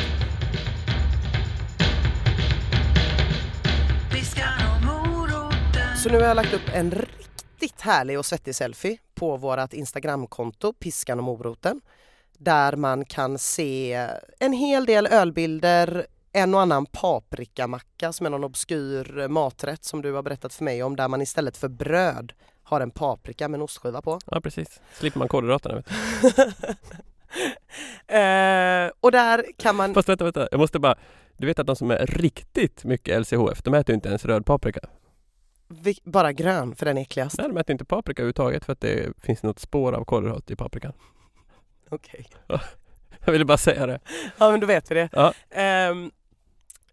Så 6.03 6.09
nu 6.09 6.17
har 6.19 6.25
jag 6.25 6.35
lagt 6.35 6.53
upp 6.53 6.69
en 6.73 6.91
riktigt 6.91 7.81
härlig 7.81 8.19
och 8.19 8.25
svettig 8.25 8.55
selfie 8.55 8.97
på 9.15 9.37
vårt 9.37 9.73
Instagramkonto 9.73 10.73
Piskan 10.73 11.17
och 11.19 11.23
moroten. 11.25 11.81
Där 12.37 12.75
man 12.75 13.05
kan 13.05 13.37
se 13.37 14.07
en 14.39 14.53
hel 14.53 14.85
del 14.85 15.07
ölbilder, 15.07 16.07
en 16.31 16.53
och 16.53 16.61
annan 16.61 16.85
paprikamacka 16.85 18.13
som 18.13 18.25
är 18.25 18.29
någon 18.29 18.43
obskyr 18.43 19.27
maträtt 19.27 19.83
som 19.83 20.01
du 20.01 20.13
har 20.13 20.21
berättat 20.23 20.53
för 20.53 20.63
mig 20.63 20.83
om 20.83 20.95
där 20.95 21.07
man 21.07 21.21
istället 21.21 21.57
för 21.57 21.67
bröd 21.67 22.33
har 22.63 22.81
en 22.81 22.91
paprika 22.91 23.47
med 23.47 23.57
en 23.57 23.61
ostskiva 23.61 24.01
på. 24.01 24.19
Ja, 24.25 24.41
precis. 24.41 24.81
Slipper 24.93 25.19
man 25.19 25.27
kolhydraterna. 25.27 25.75
Vet 25.75 25.87
eh, 28.07 28.91
och 28.99 29.11
där 29.11 29.45
kan 29.57 29.75
man... 29.75 29.93
Fast 29.93 30.09
vänta, 30.09 30.23
vänta. 30.23 30.47
Jag 30.51 30.59
måste 30.59 30.79
bara... 30.79 30.95
Du 31.37 31.47
vet 31.47 31.59
att 31.59 31.67
de 31.67 31.75
som 31.75 31.91
är 31.91 32.05
riktigt 32.05 32.83
mycket 32.83 33.21
LCHF, 33.21 33.63
de 33.63 33.73
äter 33.73 33.93
ju 33.93 33.95
inte 33.95 34.09
ens 34.09 34.25
röd 34.25 34.45
paprika. 34.45 34.79
vi- 35.67 35.99
Bara 36.03 36.31
grön 36.33 36.75
för 36.75 36.85
den 36.85 36.97
är 36.97 37.01
äckligast. 37.01 37.37
Nej, 37.37 37.47
de 37.47 37.57
äter 37.57 37.71
inte 37.73 37.85
paprika 37.85 38.21
överhuvudtaget 38.21 38.65
för 38.65 38.73
att 38.73 38.81
det 38.81 39.13
finns 39.21 39.43
något 39.43 39.59
spår 39.59 39.93
av 39.93 40.03
kolhydrat 40.05 40.51
i 40.51 40.55
paprikan. 40.55 40.93
Okej. 41.89 42.25
Jag 43.25 43.31
ville 43.31 43.45
bara 43.45 43.57
säga 43.57 43.85
det. 43.85 43.99
Ja 44.37 44.51
men 44.51 44.59
då 44.59 44.67
vet 44.67 44.91
vi 44.91 44.95
det. 44.95 45.09
Ja. 45.11 45.33
Ehm, 45.49 46.11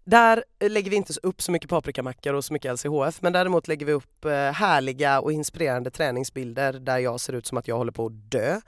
där 0.07 0.43
lägger 0.59 0.91
vi 0.91 0.95
inte 0.95 1.13
upp 1.23 1.41
så 1.41 1.51
mycket 1.51 1.69
paprikamackor 1.69 2.33
och 2.33 2.45
så 2.45 2.53
mycket 2.53 2.73
LCHF 2.73 3.21
men 3.21 3.33
däremot 3.33 3.67
lägger 3.67 3.85
vi 3.85 3.91
upp 3.91 4.25
eh, 4.25 4.31
härliga 4.31 5.19
och 5.19 5.31
inspirerande 5.31 5.91
träningsbilder 5.91 6.73
där 6.73 6.97
jag 6.97 7.19
ser 7.19 7.33
ut 7.33 7.45
som 7.45 7.57
att 7.57 7.67
jag 7.67 7.77
håller 7.77 7.91
på 7.91 8.05
att 8.05 8.31
dö. 8.31 8.61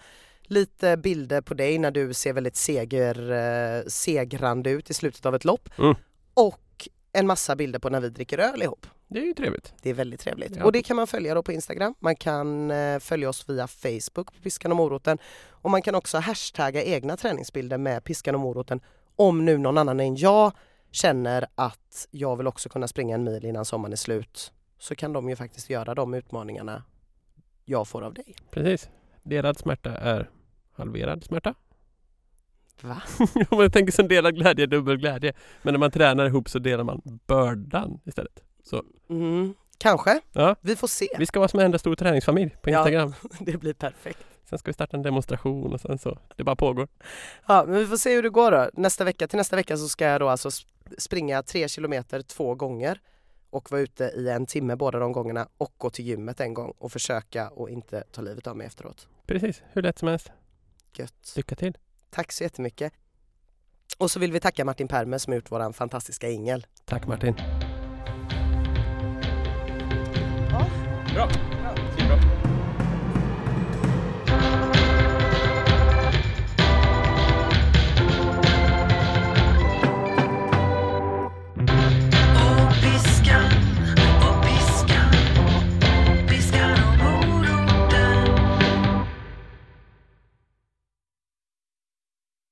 Lite 0.44 0.98
bilder 0.98 1.42
på 1.42 1.54
dig 1.54 1.78
när 1.78 1.92
du 1.92 2.14
ser 2.14 2.34
väldigt 2.34 2.56
seger, 2.56 3.32
eh, 3.32 3.84
segrande 3.88 4.70
ut 4.70 4.90
i 4.90 4.94
slutet 4.94 5.26
av 5.26 5.36
ett 5.36 5.46
lopp. 5.46 5.70
Mm. 5.78 5.96
Och 6.34 6.90
en 7.14 7.28
massa 7.28 7.56
bilder 7.56 7.80
på 7.80 7.90
när 7.90 8.00
vi 8.00 8.10
dricker 8.10 8.38
öl 8.38 8.62
ihop. 8.62 8.88
Det 9.08 9.20
är 9.20 9.26
ju 9.26 9.34
trevligt. 9.34 9.74
Det 9.82 9.90
är 9.90 9.94
väldigt 9.94 10.20
trevligt. 10.20 10.56
Ja. 10.56 10.64
Och 10.64 10.72
det 10.72 10.84
kan 10.84 10.96
man 10.96 11.08
följa 11.08 11.34
då 11.34 11.44
på 11.44 11.52
Instagram. 11.52 11.96
Man 12.00 12.16
kan 12.16 12.72
eh, 12.72 13.00
följa 13.00 13.30
oss 13.30 13.50
via 13.50 13.68
Facebook 13.68 14.34
på 14.34 14.42
Piskan 14.44 14.72
och 14.72 14.78
moroten. 14.78 15.18
Och 15.50 15.72
man 15.72 15.82
kan 15.82 15.96
också 15.96 16.18
hashtagga 16.18 16.84
egna 16.84 17.18
träningsbilder 17.18 17.78
med 17.78 18.04
Piskan 18.04 18.36
och 18.36 18.42
moroten 18.42 18.82
om 19.16 19.46
nu 19.46 19.58
någon 19.58 19.78
annan 19.78 20.00
än 20.00 20.16
jag 20.16 20.52
känner 20.92 21.46
att 21.56 22.08
jag 22.12 22.36
vill 22.38 22.48
också 22.48 22.70
kunna 22.70 22.88
springa 22.88 23.16
en 23.16 23.24
mil 23.24 23.46
innan 23.46 23.66
sommaren 23.66 23.92
är 23.94 23.98
slut 23.98 24.54
så 24.78 24.96
kan 24.96 25.14
de 25.14 25.30
ju 25.30 25.36
faktiskt 25.36 25.70
göra 25.70 25.96
de 25.96 26.14
utmaningarna 26.14 26.84
jag 27.66 27.88
får 27.88 28.02
av 28.02 28.14
dig. 28.14 28.36
Precis. 28.52 28.90
Delad 29.24 29.58
smärta 29.58 29.98
är 29.98 30.30
halverad 30.76 31.24
smärta. 31.24 31.54
Va? 32.82 33.02
Om 33.50 33.60
jag 33.62 33.74
tänker 33.74 33.92
som 33.94 34.08
delad 34.08 34.36
glädje 34.36 34.66
dubbel 34.66 34.98
glädje. 34.98 35.34
Men 35.62 35.74
när 35.74 35.80
man 35.80 35.92
tränar 35.92 36.26
ihop 36.26 36.50
så 36.50 36.60
delar 36.60 36.84
man 36.84 37.02
bördan 37.28 38.00
istället. 38.06 38.44
Mm, 39.10 39.54
kanske. 39.78 40.22
Ja. 40.32 40.56
Vi 40.62 40.76
får 40.76 40.88
se. 40.88 41.08
Vi 41.18 41.26
ska 41.26 41.40
vara 41.40 41.48
som 41.48 41.60
en 41.60 41.66
enda 41.66 41.78
stor 41.80 41.96
träningsfamilj 41.96 42.56
på 42.62 42.70
Ja. 42.70 42.80
Instagram. 42.80 43.14
Det 43.40 43.58
blir 43.58 43.74
perfekt. 43.74 44.20
Sen 44.50 44.60
ska 44.60 44.70
vi 44.70 44.74
starta 44.74 44.98
en 44.98 45.04
demonstration 45.04 45.74
och 45.74 45.82
sen 45.82 45.98
så. 45.98 46.18
Det 46.36 46.44
bara 46.44 46.56
pågår. 46.56 46.88
Ja, 47.48 47.64
men 47.68 47.76
vi 47.80 47.86
får 47.88 47.98
se 47.98 48.16
hur 48.16 48.24
det 48.24 48.30
går 48.30 48.52
då. 48.52 48.70
Nästa 48.74 49.04
vecka, 49.04 49.28
till 49.28 49.38
nästa 49.38 49.56
vecka 49.56 49.78
så 49.78 49.90
ska 49.90 50.06
jag 50.06 50.22
då 50.22 50.30
alltså 50.30 50.50
sp- 50.50 50.66
springa 50.98 51.44
tre 51.44 51.68
kilometer 51.68 52.22
två 52.22 52.56
gånger 52.56 53.02
och 53.50 53.72
vara 53.72 53.82
ute 53.82 54.04
i 54.04 54.30
en 54.30 54.46
timme 54.46 54.76
båda 54.76 55.00
de 55.00 55.12
gångerna 55.12 55.48
och 55.58 55.74
gå 55.78 55.90
till 55.90 56.06
gymmet 56.06 56.40
en 56.40 56.54
gång 56.54 56.74
och 56.78 56.92
försöka 56.92 57.50
och 57.50 57.70
inte 57.70 58.04
ta 58.12 58.22
livet 58.22 58.48
av 58.48 58.58
mig 58.58 58.68
efteråt. 58.68 59.08
Precis, 59.26 59.64
hur 59.74 59.82
lätt 59.82 60.00
som 60.00 60.08
helst. 60.08 60.32
Gött. 60.94 61.34
Lycka 61.36 61.56
till. 61.56 61.78
Tack 62.10 62.32
så 62.32 62.44
jättemycket. 62.44 62.94
Och 63.98 64.12
så 64.12 64.20
vill 64.20 64.32
vi 64.32 64.40
tacka 64.40 64.66
Martin 64.66 64.88
Permer 64.88 65.18
som 65.18 65.32
har 65.32 65.36
gjort 65.36 65.52
våran 65.52 65.74
fantastiska 65.74 66.30
ingel. 66.30 66.68
Tack 66.86 67.08
Martin. 67.08 67.36
Ja. 70.52 70.68
Bra. 71.14 71.30